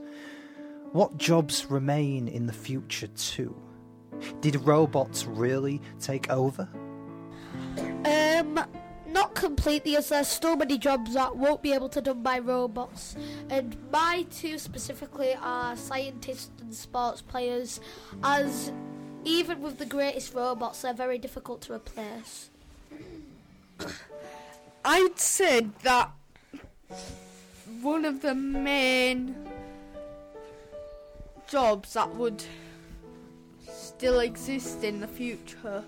What 0.92 1.18
jobs 1.18 1.66
remain 1.66 2.28
in 2.28 2.46
the 2.48 2.54
future, 2.54 3.08
too? 3.08 3.56
Did 4.42 4.56
robots 4.58 5.26
really 5.26 5.82
take 6.00 6.30
over? 6.30 6.68
Um, 8.06 8.60
not 9.08 9.36
completely, 9.36 9.96
as 9.96 10.10
there's 10.10 10.28
still 10.28 10.56
many 10.56 10.78
jobs 10.78 11.14
that 11.14 11.36
won't 11.36 11.62
be 11.62 11.74
able 11.74 11.90
to 11.90 12.02
done 12.02 12.22
by 12.22 12.40
robots. 12.40 13.16
And 13.50 13.78
my 13.92 14.26
two 14.30 14.58
specifically 14.58 15.36
are 15.42 15.76
scientists 15.76 16.52
and 16.62 16.74
sports 16.74 17.22
players, 17.22 17.80
as 18.24 18.72
even 19.30 19.62
with 19.62 19.78
the 19.78 19.86
greatest 19.86 20.34
robots, 20.34 20.82
they're 20.82 20.94
very 20.94 21.20
difficult 21.20 21.62
to 21.62 21.74
replace. 21.74 22.50
I'd 24.86 25.20
say 25.20 25.68
that 25.84 26.12
one 27.82 28.06
of 28.06 28.22
the 28.22 28.34
main 28.34 29.36
jobs 31.48 31.94
that 31.94 32.10
would 32.16 32.44
still 33.72 34.20
exist 34.20 34.84
in 34.84 35.00
the 35.00 35.08
future 35.08 35.84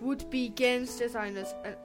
would 0.00 0.28
be 0.30 0.48
games 0.48 0.96
designers 0.96 1.54
and 1.64 1.76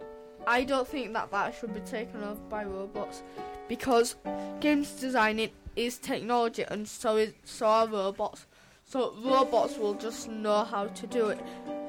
I 0.47 0.63
don't 0.63 0.87
think 0.87 1.13
that 1.13 1.31
that 1.31 1.55
should 1.55 1.73
be 1.73 1.81
taken 1.81 2.23
over 2.23 2.39
by 2.49 2.63
robots 2.63 3.21
because 3.67 4.15
games 4.59 4.91
designing 4.91 5.51
is 5.75 5.97
technology 5.97 6.63
and 6.63 6.87
so 6.87 7.17
is 7.17 7.33
so 7.43 7.67
are 7.67 7.87
robots 7.87 8.45
so 8.89 9.13
robots 9.23 9.77
will 9.77 9.93
just 9.93 10.27
know 10.29 10.63
how 10.63 10.87
to 10.87 11.05
do 11.05 11.29
it 11.29 11.39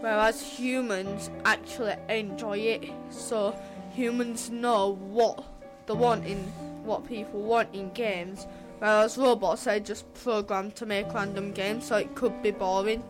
whereas 0.01 0.43
humans 0.43 1.31
actually 1.47 1.95
enjoy 2.11 2.59
it. 2.59 2.91
So 3.11 3.59
humans 3.91 4.51
know 4.51 4.97
what 4.97 5.43
they 5.87 5.95
want 5.95 6.27
in 6.27 6.39
what 6.85 7.09
people 7.09 7.41
want 7.41 7.75
in 7.75 7.91
games 7.93 8.47
whereas 8.79 9.17
robots 9.17 9.67
are 9.67 9.81
just 9.81 10.13
programmed 10.13 10.77
to 10.77 10.87
make 10.87 11.13
random 11.15 11.53
games 11.53 11.87
so 11.87 11.97
it 11.97 12.15
could 12.15 12.43
be 12.43 12.51
boring. 12.51 13.03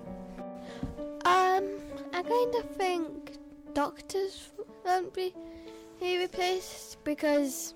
Um, 1.25 1.69
I 2.13 2.23
kind 2.23 2.55
of 2.55 2.71
think 2.77 3.39
doctors 3.75 4.51
won't 4.85 5.13
be 5.13 5.35
replaced 6.01 7.03
because 7.03 7.75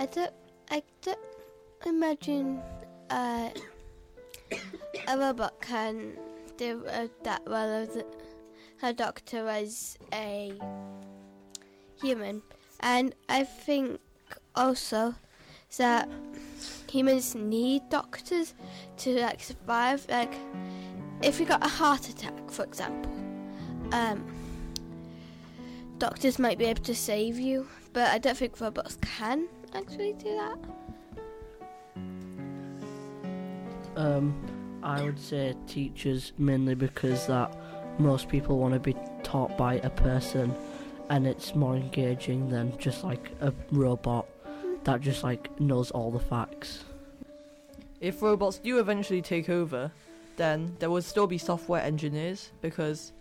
I 0.00 0.06
don't, 0.06 0.32
I 0.68 0.82
don't 1.02 1.18
imagine 1.86 2.60
uh, 3.10 3.50
a 5.06 5.18
robot 5.18 5.60
can 5.60 6.16
do 6.56 6.84
uh, 6.86 7.08
that 7.22 7.42
well 7.46 7.68
as 7.68 7.96
a, 7.96 8.04
a 8.82 8.92
doctor 8.92 9.48
as 9.48 9.98
a 10.12 10.52
human, 12.00 12.42
and 12.80 13.14
I 13.28 13.44
think 13.44 14.00
also 14.54 15.14
that 15.76 16.08
humans 16.90 17.34
need 17.34 17.82
doctors 17.90 18.54
to 18.98 19.20
like 19.20 19.42
survive. 19.42 20.06
Like, 20.08 20.34
if 21.22 21.40
you 21.40 21.46
got 21.46 21.64
a 21.64 21.68
heart 21.68 22.08
attack, 22.08 22.50
for 22.50 22.64
example, 22.64 23.12
um, 23.92 24.24
doctors 25.98 26.38
might 26.38 26.58
be 26.58 26.64
able 26.64 26.82
to 26.84 26.94
save 26.94 27.38
you, 27.38 27.66
but 27.92 28.08
I 28.08 28.18
don't 28.18 28.36
think 28.36 28.60
robots 28.60 28.98
can 29.02 29.48
actually 29.74 30.14
do 30.14 30.34
that. 30.36 30.58
Um, 33.98 34.32
I 34.84 35.02
would 35.02 35.18
say 35.18 35.56
teachers 35.66 36.32
mainly 36.38 36.76
because 36.76 37.26
that 37.26 37.52
most 37.98 38.28
people 38.28 38.56
want 38.58 38.74
to 38.74 38.80
be 38.80 38.94
taught 39.24 39.58
by 39.58 39.74
a 39.74 39.90
person, 39.90 40.54
and 41.10 41.26
it's 41.26 41.56
more 41.56 41.74
engaging 41.74 42.48
than 42.48 42.78
just 42.78 43.02
like 43.02 43.32
a 43.40 43.52
robot 43.72 44.28
that 44.84 45.00
just 45.00 45.24
like 45.24 45.60
knows 45.60 45.90
all 45.90 46.12
the 46.12 46.20
facts. 46.20 46.84
If 48.00 48.22
robots 48.22 48.58
do 48.58 48.78
eventually 48.78 49.20
take 49.20 49.48
over, 49.48 49.90
then 50.36 50.76
there 50.78 50.90
would 50.90 51.02
still 51.02 51.26
be 51.26 51.36
software 51.36 51.82
engineers 51.82 52.52
because 52.62 53.12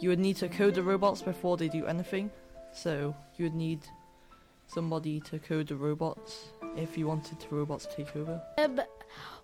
you 0.00 0.08
would 0.08 0.18
need 0.18 0.36
to 0.36 0.48
code 0.48 0.74
the 0.74 0.82
robots 0.82 1.20
before 1.20 1.58
they 1.58 1.68
do 1.68 1.84
anything. 1.84 2.30
So 2.72 3.14
you 3.36 3.44
would 3.44 3.54
need 3.54 3.80
somebody 4.68 5.20
to 5.20 5.38
code 5.38 5.66
the 5.66 5.76
robots 5.76 6.46
if 6.76 6.96
you 6.96 7.06
wanted 7.06 7.40
the 7.40 7.54
robots 7.54 7.84
to 7.86 7.96
take 7.96 8.16
over. 8.16 8.40
Um, 8.56 8.80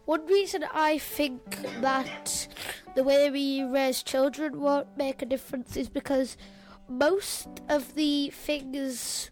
one 0.05 0.27
reason 0.27 0.64
I 0.73 0.99
think 0.99 1.43
that 1.81 2.49
the 2.95 3.03
way 3.03 3.31
we 3.31 3.62
raise 3.62 4.03
children 4.03 4.61
won't 4.61 4.97
make 4.97 5.23
a 5.23 5.27
difference 5.27 5.77
is 5.77 5.88
because 5.88 6.37
most 6.88 7.49
of 7.69 7.95
the 7.95 8.31
things 8.31 9.31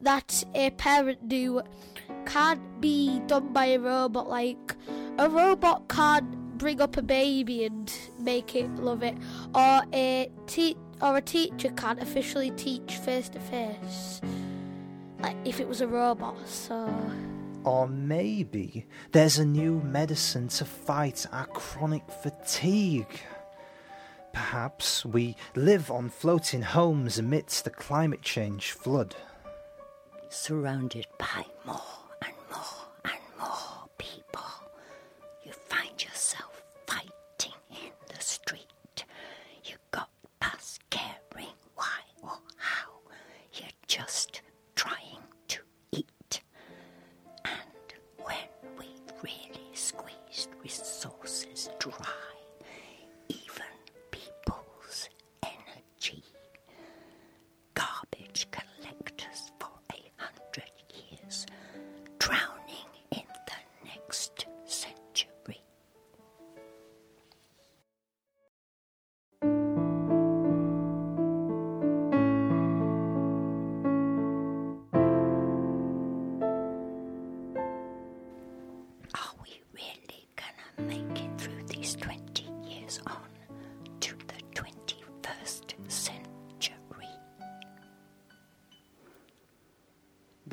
that 0.00 0.44
a 0.54 0.70
parent 0.70 1.28
do 1.28 1.62
can't 2.26 2.80
be 2.80 3.20
done 3.26 3.52
by 3.52 3.66
a 3.66 3.78
robot. 3.78 4.28
Like 4.28 4.76
a 5.18 5.28
robot 5.28 5.88
can't 5.88 6.58
bring 6.58 6.80
up 6.80 6.96
a 6.96 7.02
baby 7.02 7.64
and 7.64 7.92
make 8.18 8.54
it 8.54 8.70
love 8.76 9.02
it, 9.02 9.16
or 9.54 9.82
a 9.92 10.30
te- 10.46 10.76
or 11.02 11.16
a 11.16 11.22
teacher 11.22 11.70
can't 11.70 12.00
officially 12.00 12.50
teach 12.52 12.96
face 12.96 13.28
to 13.30 13.40
face. 13.40 14.20
Like 15.20 15.36
if 15.44 15.60
it 15.60 15.68
was 15.68 15.80
a 15.80 15.88
robot, 15.88 16.36
so. 16.46 16.88
Or 17.64 17.88
maybe 17.88 18.86
there's 19.12 19.38
a 19.38 19.44
new 19.44 19.80
medicine 19.80 20.48
to 20.48 20.64
fight 20.64 21.26
our 21.32 21.46
chronic 21.46 22.02
fatigue. 22.22 23.20
Perhaps 24.32 25.04
we 25.06 25.36
live 25.54 25.90
on 25.90 26.10
floating 26.10 26.62
homes 26.62 27.18
amidst 27.18 27.64
the 27.64 27.70
climate 27.70 28.22
change 28.22 28.72
flood. 28.72 29.16
Surrounded 30.28 31.06
by 31.18 31.46
more 31.64 32.03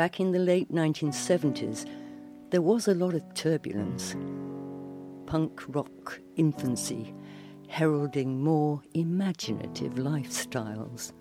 Back 0.02 0.20
in 0.20 0.32
the 0.32 0.39
late 0.39 0.72
1970s, 0.72 1.88
there 2.49 2.64
was 2.64 2.88
a 2.88 2.95
lot 2.95 3.14
of 3.14 3.22
turbulence. 3.36 4.16
Punk 5.28 5.62
rock 5.68 6.20
infancy 6.38 7.14
heralding 7.68 8.43
more 8.43 8.82
imaginative 8.95 9.93
lifestyles. 9.93 11.14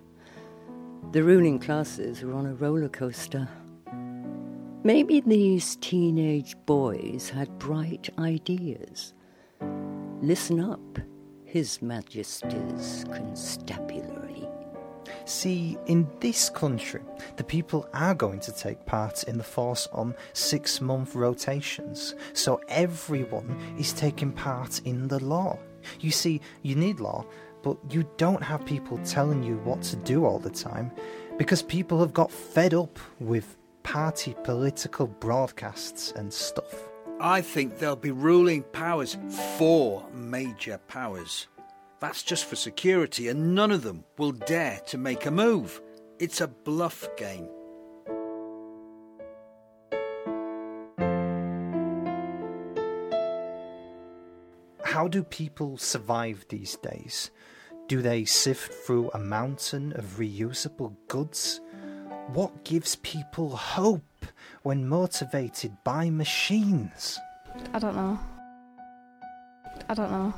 The 1.13 1.23
ruling 1.23 1.59
classes 1.59 2.23
were 2.23 2.33
on 2.33 2.47
a 2.47 2.55
roller 2.55 2.89
coaster. 2.89 3.47
Maybe 4.83 5.21
these 5.21 5.77
teenage 5.83 6.57
boys 6.65 7.29
had 7.29 7.59
bright 7.59 8.09
ideas. 8.19 9.13
Listen 10.23 10.59
up, 10.59 10.99
His 11.45 11.83
Majesty's 11.83 13.05
Constabulary. 13.13 14.10
See, 15.31 15.79
in 15.87 16.09
this 16.19 16.51
country, 16.51 17.03
the 17.37 17.45
people 17.45 17.89
are 17.95 18.17
going 18.17 18.41
to 18.41 18.53
take 18.53 18.85
part 18.85 19.23
in 19.23 19.39
the 19.39 19.45
force 19.45 19.87
on 19.93 20.17
six 20.33 20.81
month 20.81 21.15
rotations, 21.15 22.17
so 22.33 22.61
everyone 22.67 23.57
is 23.79 23.93
taking 23.93 24.33
part 24.33 24.81
in 24.85 25.07
the 25.07 25.25
law. 25.25 25.57
You 26.01 26.11
see, 26.11 26.41
you 26.63 26.75
need 26.75 26.99
law, 26.99 27.25
but 27.63 27.79
you 27.91 28.11
don't 28.17 28.43
have 28.43 28.67
people 28.67 28.99
telling 29.05 29.45
you 29.45 29.59
what 29.59 29.83
to 29.83 29.97
do 29.99 30.25
all 30.25 30.41
the 30.41 30.51
time 30.51 30.91
because 31.39 31.63
people 31.63 32.01
have 32.01 32.13
got 32.13 32.33
fed 32.33 32.75
up 32.75 32.99
with 33.21 33.57
party 33.85 34.35
political 34.43 35.07
broadcasts 35.07 36.11
and 36.11 36.33
stuff. 36.33 36.75
I 37.21 37.41
think 37.41 37.79
there'll 37.79 37.95
be 37.95 38.11
ruling 38.11 38.65
powers, 38.65 39.17
four 39.57 40.05
major 40.13 40.79
powers. 40.89 41.47
That's 42.01 42.23
just 42.23 42.47
for 42.47 42.57
security, 42.57 43.29
and 43.29 43.55
none 43.55 43.71
of 43.71 43.83
them 43.83 44.05
will 44.17 44.33
dare 44.33 44.81
to 44.87 44.97
make 44.97 45.27
a 45.27 45.31
move. 45.31 45.81
It's 46.19 46.41
a 46.41 46.49
bluff 46.49 47.07
game. 47.17 47.49
How 54.83 55.09
do 55.09 55.23
people 55.23 55.77
survive 55.77 56.47
these 56.49 56.77
days? 56.77 57.31
Do 57.87 58.03
they 58.03 58.25
sift 58.25 58.73
through 58.73 59.11
a 59.11 59.19
mountain 59.19 59.93
of 59.95 60.19
reusable 60.19 60.97
goods? 61.09 61.61
What 62.33 62.65
gives 62.65 62.97
people 62.97 63.57
hope 63.57 64.27
when 64.63 64.89
motivated 64.89 65.77
by 65.85 66.09
machines? 66.09 67.19
I 67.73 67.79
don't 67.79 67.97
know. 67.97 68.19
I 69.89 69.95
don't 69.95 70.11
know. 70.11 70.35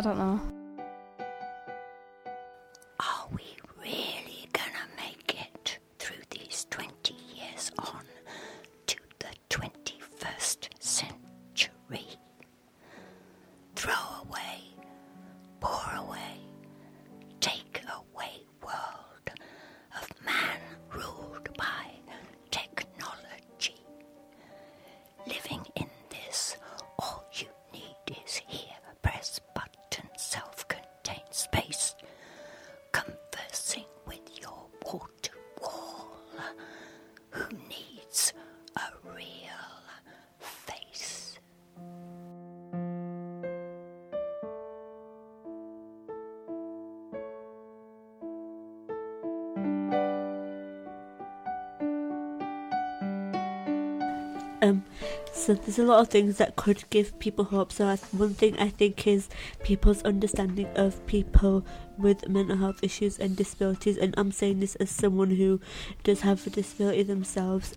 I 0.00 0.02
don't 0.02 0.16
know. 0.16 0.59
So 55.40 55.54
there's 55.54 55.78
a 55.78 55.84
lot 55.84 56.00
of 56.00 56.08
things 56.08 56.36
that 56.36 56.56
could 56.56 56.84
give 56.90 57.18
people 57.18 57.44
hope. 57.44 57.72
So 57.72 57.96
one 58.12 58.34
thing 58.34 58.58
I 58.58 58.68
think 58.68 59.06
is 59.06 59.28
people's 59.62 60.02
understanding 60.02 60.68
of 60.76 61.04
people 61.06 61.64
with 61.96 62.28
mental 62.28 62.56
health 62.56 62.80
issues 62.82 63.18
and 63.18 63.36
disabilities, 63.36 63.96
and 63.96 64.14
I'm 64.16 64.32
saying 64.32 64.60
this 64.60 64.74
as 64.76 64.90
someone 64.90 65.30
who 65.30 65.60
does 66.04 66.20
have 66.20 66.46
a 66.46 66.50
disability 66.50 67.02
themselves. 67.02 67.76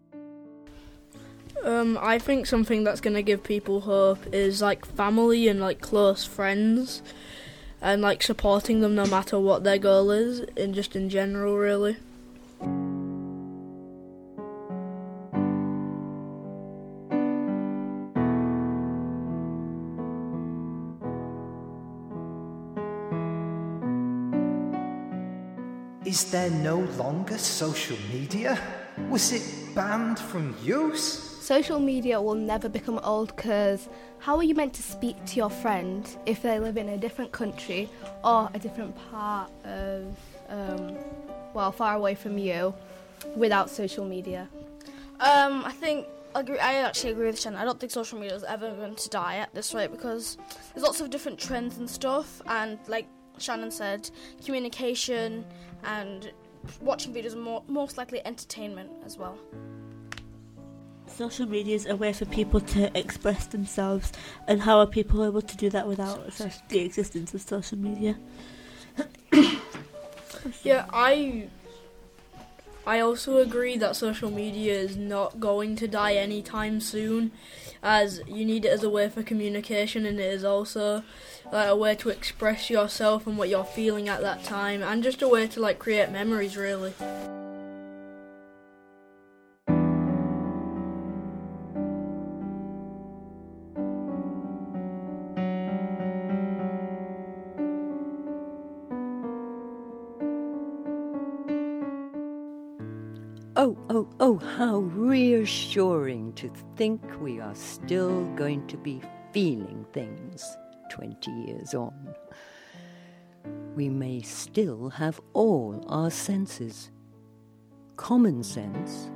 Um, 1.63 1.97
I 2.01 2.19
think 2.19 2.45
something 2.45 2.83
that's 2.83 2.99
going 2.99 3.13
to 3.15 3.23
give 3.23 3.43
people 3.43 3.81
hope 3.81 4.19
is 4.33 4.61
like 4.61 4.85
family 4.85 5.47
and 5.47 5.61
like 5.61 5.79
close 5.79 6.25
friends, 6.25 7.01
and 7.81 8.01
like 8.01 8.21
supporting 8.21 8.81
them 8.81 8.95
no 8.95 9.05
matter 9.05 9.39
what 9.39 9.63
their 9.63 9.77
goal 9.77 10.11
is, 10.11 10.41
and 10.57 10.75
just 10.75 10.95
in 10.95 11.09
general, 11.09 11.57
really. 11.57 11.97
There 26.49 26.61
no 26.61 26.79
longer 26.97 27.37
social 27.37 27.97
media? 28.11 28.59
Was 29.09 29.31
it 29.31 29.73
banned 29.73 30.19
from 30.19 30.53
use? 30.61 31.01
Social 31.41 31.79
media 31.79 32.21
will 32.21 32.35
never 32.35 32.67
become 32.67 32.99
old 32.99 33.33
because 33.35 33.87
how 34.19 34.35
are 34.35 34.43
you 34.43 34.53
meant 34.53 34.73
to 34.73 34.83
speak 34.83 35.15
to 35.27 35.37
your 35.37 35.49
friend 35.49 36.05
if 36.25 36.41
they 36.41 36.59
live 36.59 36.75
in 36.75 36.89
a 36.89 36.97
different 36.97 37.31
country 37.31 37.89
or 38.25 38.49
a 38.53 38.59
different 38.59 38.93
part 39.09 39.51
of, 39.63 40.17
um, 40.49 40.97
well, 41.53 41.71
far 41.71 41.95
away 41.95 42.13
from 42.13 42.37
you 42.37 42.73
without 43.37 43.69
social 43.69 44.03
media? 44.03 44.49
Um, 45.21 45.63
I 45.63 45.71
think 45.71 46.07
I 46.35 46.41
agree. 46.41 46.59
I 46.59 46.73
actually 46.75 47.11
agree 47.11 47.27
with 47.27 47.39
Shannon. 47.39 47.59
I 47.59 47.63
don't 47.63 47.79
think 47.79 47.93
social 47.93 48.19
media 48.19 48.35
is 48.35 48.43
ever 48.43 48.69
going 48.71 48.95
to 48.95 49.09
die 49.09 49.37
at 49.37 49.53
this 49.53 49.73
rate 49.73 49.91
because 49.91 50.37
there's 50.73 50.83
lots 50.83 50.99
of 50.99 51.09
different 51.09 51.39
trends 51.39 51.77
and 51.77 51.89
stuff, 51.89 52.41
and 52.47 52.79
like 52.87 53.07
Shannon 53.37 53.71
said, 53.71 54.09
communication 54.43 55.45
and 55.83 56.31
watching 56.81 57.13
videos 57.13 57.33
are 57.33 57.37
more 57.37 57.63
most 57.67 57.97
likely 57.97 58.25
entertainment 58.25 58.89
as 59.05 59.17
well. 59.17 59.37
Social 61.07 61.45
media 61.45 61.75
is 61.75 61.85
a 61.85 61.95
way 61.95 62.11
for 62.13 62.25
people 62.25 62.59
to 62.61 62.97
express 62.97 63.45
themselves, 63.47 64.11
and 64.47 64.61
how 64.61 64.79
are 64.79 64.87
people 64.87 65.23
able 65.23 65.41
to 65.41 65.57
do 65.57 65.69
that 65.69 65.87
without 65.87 66.33
so- 66.33 66.49
the 66.69 66.79
existence 66.79 67.33
of 67.33 67.41
social 67.41 67.77
media? 67.77 68.17
Yeah, 70.63 70.87
I 70.91 71.47
I 72.85 72.99
also 72.99 73.37
agree 73.37 73.77
that 73.77 73.95
social 73.95 74.29
media 74.29 74.73
is 74.73 74.97
not 74.97 75.39
going 75.39 75.77
to 75.77 75.87
die 75.87 76.15
anytime 76.15 76.81
soon, 76.81 77.31
as 77.83 78.21
you 78.27 78.45
need 78.45 78.65
it 78.65 78.69
as 78.69 78.81
a 78.81 78.89
way 78.89 79.09
for 79.09 79.21
communication, 79.21 80.05
and 80.05 80.19
it 80.19 80.33
is 80.33 80.43
also 80.43 81.03
like, 81.51 81.67
a 81.67 81.75
way 81.75 81.95
to 81.95 82.09
express 82.09 82.69
yourself 82.69 83.27
and 83.27 83.37
what 83.37 83.49
you're 83.49 83.65
feeling 83.65 84.07
at 84.07 84.21
that 84.21 84.43
time, 84.43 84.81
and 84.81 85.03
just 85.03 85.21
a 85.21 85.27
way 85.27 85.47
to 85.47 85.59
like 85.59 85.77
create 85.77 86.09
memories, 86.09 86.55
really. 86.55 86.93
Oh, 104.25 104.37
how 104.37 104.77
reassuring 104.77 106.31
to 106.35 106.49
think 106.77 107.03
we 107.19 107.41
are 107.41 107.55
still 107.55 108.23
going 108.35 108.65
to 108.67 108.77
be 108.77 109.01
feeling 109.33 109.85
things 109.91 110.55
20 110.91 111.29
years 111.29 111.73
on. 111.73 112.15
We 113.75 113.89
may 113.89 114.21
still 114.21 114.87
have 114.91 115.19
all 115.33 115.83
our 115.89 116.09
senses. 116.09 116.89
Common 117.97 118.43
sense 118.43 119.11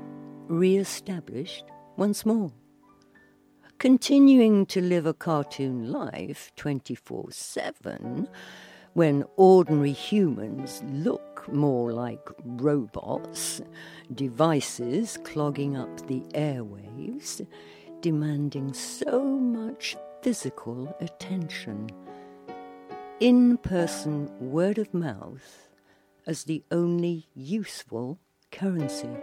re 0.50 0.76
established 0.76 1.64
once 1.96 2.26
more. 2.26 2.52
Continuing 3.78 4.66
to 4.66 4.82
live 4.82 5.06
a 5.06 5.14
cartoon 5.14 5.90
life 5.90 6.52
24 6.58 7.32
7 7.32 8.28
when 8.98 9.24
ordinary 9.36 9.92
humans 9.92 10.82
look 10.92 11.48
more 11.54 11.94
like 11.94 12.28
robots, 12.44 13.62
devices 14.16 15.20
clogging 15.24 15.78
up 15.78 16.08
the 16.08 16.22
airwaves, 16.34 17.46
demanding 18.02 18.74
so 18.74 19.22
much 19.22 19.96
physical 20.24 20.92
attention. 21.00 21.88
In 23.20 23.58
person 23.60 24.32
word 24.40 24.80
of 24.80 24.92
mouth 24.96 25.70
as 26.26 26.46
the 26.46 26.64
only 26.72 27.28
useful 27.36 28.18
currency. 28.52 29.16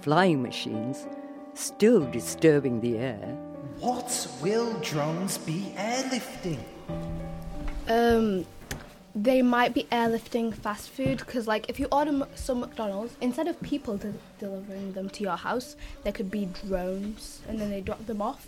Flying 0.00 0.42
machines 0.42 1.06
still 1.54 2.04
disturbing 2.10 2.80
the 2.80 2.98
air. 2.98 3.38
What 3.78 4.26
will 4.42 4.72
drones 4.80 5.38
be 5.38 5.72
airlifting? 5.76 6.58
Um, 7.90 8.46
they 9.16 9.42
might 9.42 9.74
be 9.74 9.84
airlifting 9.90 10.54
fast 10.54 10.90
food 10.90 11.18
because, 11.18 11.48
like, 11.48 11.68
if 11.68 11.80
you 11.80 11.88
order 11.90 12.26
some 12.36 12.60
McDonald's, 12.60 13.16
instead 13.20 13.48
of 13.48 13.60
people 13.60 13.96
de- 13.96 14.14
delivering 14.38 14.92
them 14.92 15.10
to 15.10 15.22
your 15.22 15.36
house, 15.36 15.74
there 16.04 16.12
could 16.12 16.30
be 16.30 16.48
drones, 16.66 17.42
and 17.48 17.60
then 17.60 17.70
they 17.70 17.80
drop 17.80 18.06
them 18.06 18.22
off, 18.22 18.46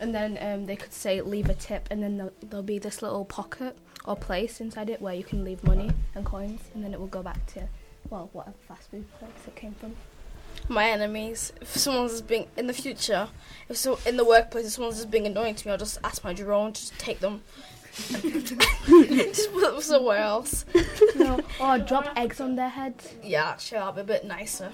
and 0.00 0.14
then 0.14 0.36
um, 0.42 0.66
they 0.66 0.76
could 0.76 0.92
say 0.92 1.22
leave 1.22 1.48
a 1.48 1.54
tip, 1.54 1.88
and 1.90 2.02
then 2.02 2.18
there'll, 2.18 2.32
there'll 2.42 2.62
be 2.62 2.78
this 2.78 3.00
little 3.00 3.24
pocket 3.24 3.74
or 4.04 4.14
place 4.14 4.60
inside 4.60 4.90
it 4.90 5.00
where 5.00 5.14
you 5.14 5.24
can 5.24 5.42
leave 5.42 5.64
money 5.64 5.90
and 6.14 6.26
coins, 6.26 6.60
and 6.74 6.84
then 6.84 6.92
it 6.92 7.00
will 7.00 7.06
go 7.06 7.22
back 7.22 7.46
to, 7.46 7.66
well, 8.10 8.28
whatever 8.34 8.56
fast 8.68 8.90
food 8.90 9.06
place 9.18 9.30
it 9.46 9.56
came 9.56 9.72
from. 9.72 9.96
my 10.68 10.90
enemies. 10.90 11.54
If 11.62 11.68
someone's 11.78 12.20
being 12.20 12.48
in 12.58 12.66
the 12.66 12.74
future, 12.74 13.28
if 13.70 13.78
so 13.78 13.98
in 14.04 14.18
the 14.18 14.24
workplace, 14.26 14.66
if 14.66 14.72
someone's 14.72 14.96
just 14.96 15.10
being 15.10 15.26
annoying 15.26 15.54
to 15.54 15.66
me, 15.66 15.72
I'll 15.72 15.78
just 15.78 15.98
ask 16.04 16.22
my 16.22 16.34
drone 16.34 16.74
to 16.74 16.90
take 16.98 17.20
them, 17.20 17.42
just 17.94 19.52
put 19.52 19.72
them 19.72 19.80
somewhere 19.80 20.18
else. 20.18 20.64
No, 21.16 21.40
or 21.60 21.78
drop 21.78 22.08
eggs 22.16 22.40
on 22.40 22.56
their 22.56 22.68
heads. 22.68 23.14
Yeah, 23.22 23.50
actually, 23.50 23.78
I'll 23.78 23.92
be 23.92 24.00
a 24.00 24.04
bit 24.04 24.24
nicer. 24.24 24.72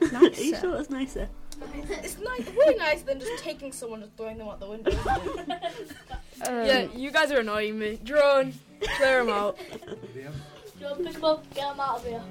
Are 0.00 0.24
you 0.24 0.56
sure 0.56 0.76
it's 0.76 0.90
nicer? 0.90 1.28
It's 1.74 2.18
nice, 2.18 2.48
way 2.48 2.74
nicer 2.76 3.04
than 3.04 3.20
just 3.20 3.42
taking 3.44 3.70
someone 3.70 4.02
and 4.02 4.16
throwing 4.16 4.38
them 4.38 4.48
out 4.48 4.58
the 4.58 4.68
window. 4.68 4.90
Um, 6.44 6.66
yeah, 6.66 6.88
you 6.96 7.12
guys 7.12 7.30
are 7.30 7.38
annoying 7.38 7.78
me. 7.78 8.00
Drone, 8.02 8.52
clear 8.96 9.24
them 9.24 9.32
out. 9.32 9.58
Drone, 10.80 11.04
pick 11.04 11.12
them 11.12 11.24
up, 11.24 11.54
get 11.54 11.68
them 11.68 11.78
out 11.78 11.98
of 11.98 12.04
here. 12.04 12.22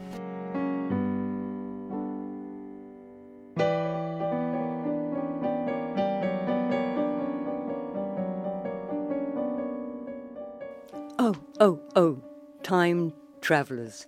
Oh, 11.63 11.79
oh, 11.95 12.17
time 12.63 13.13
travellers, 13.39 14.07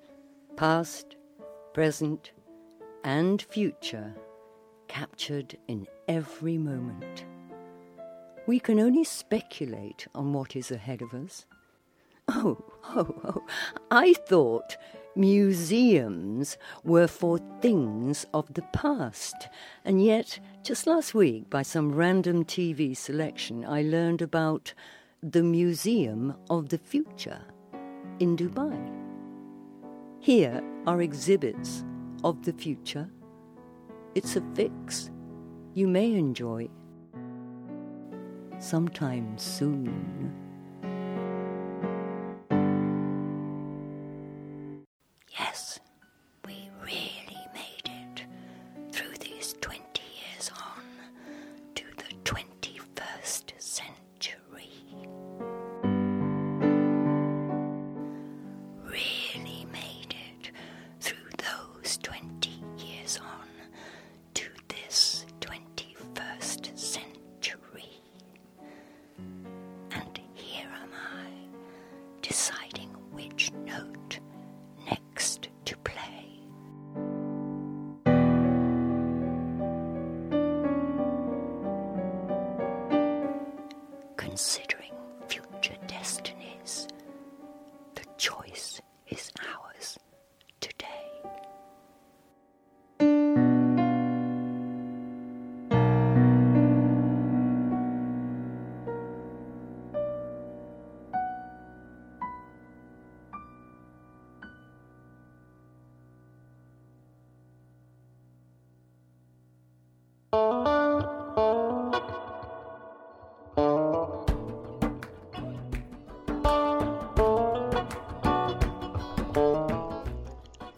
past, 0.57 1.17
present, 1.75 2.31
and 3.03 3.43
future, 3.43 4.15
captured 4.87 5.55
in 5.67 5.85
every 6.07 6.57
moment. 6.57 7.25
We 8.47 8.59
can 8.59 8.79
only 8.79 9.03
speculate 9.03 10.07
on 10.15 10.33
what 10.33 10.55
is 10.55 10.71
ahead 10.71 11.03
of 11.03 11.13
us. 11.13 11.45
Oh, 12.27 12.57
oh, 12.85 13.21
oh, 13.23 13.43
I 13.91 14.15
thought 14.15 14.75
museums 15.15 16.57
were 16.83 17.07
for 17.07 17.37
things 17.61 18.25
of 18.33 18.51
the 18.55 18.63
past, 18.73 19.47
and 19.85 20.03
yet, 20.03 20.39
just 20.63 20.87
last 20.87 21.13
week, 21.13 21.51
by 21.51 21.61
some 21.61 21.93
random 21.93 22.45
TV 22.45 22.97
selection, 22.97 23.63
I 23.63 23.83
learned 23.83 24.23
about 24.23 24.73
the 25.31 25.41
Museum 25.41 26.35
of 26.49 26.67
the 26.67 26.77
Future 26.77 27.39
in 28.19 28.35
Dubai. 28.35 28.77
Here 30.19 30.61
are 30.85 31.01
exhibits 31.01 31.85
of 32.25 32.43
the 32.43 32.51
future. 32.51 33.09
It's 34.15 34.35
a 34.35 34.43
fix 34.53 35.11
you 35.73 35.87
may 35.87 36.13
enjoy 36.13 36.67
sometime 38.59 39.37
soon. 39.37 40.42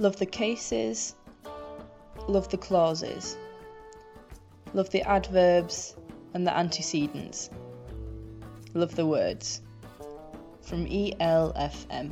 Love 0.06 0.18
the 0.18 0.26
cases. 0.28 1.16
Love 2.28 2.48
the 2.50 2.58
clauses. 2.58 3.36
Love 4.76 4.88
the 4.92 5.02
adverbs 5.02 5.96
and 6.36 6.46
the 6.46 6.56
antecedents. 6.56 7.50
Love 8.76 8.94
the 8.94 9.08
words. 9.08 9.64
From 10.62 10.86
ELFM. 10.86 12.12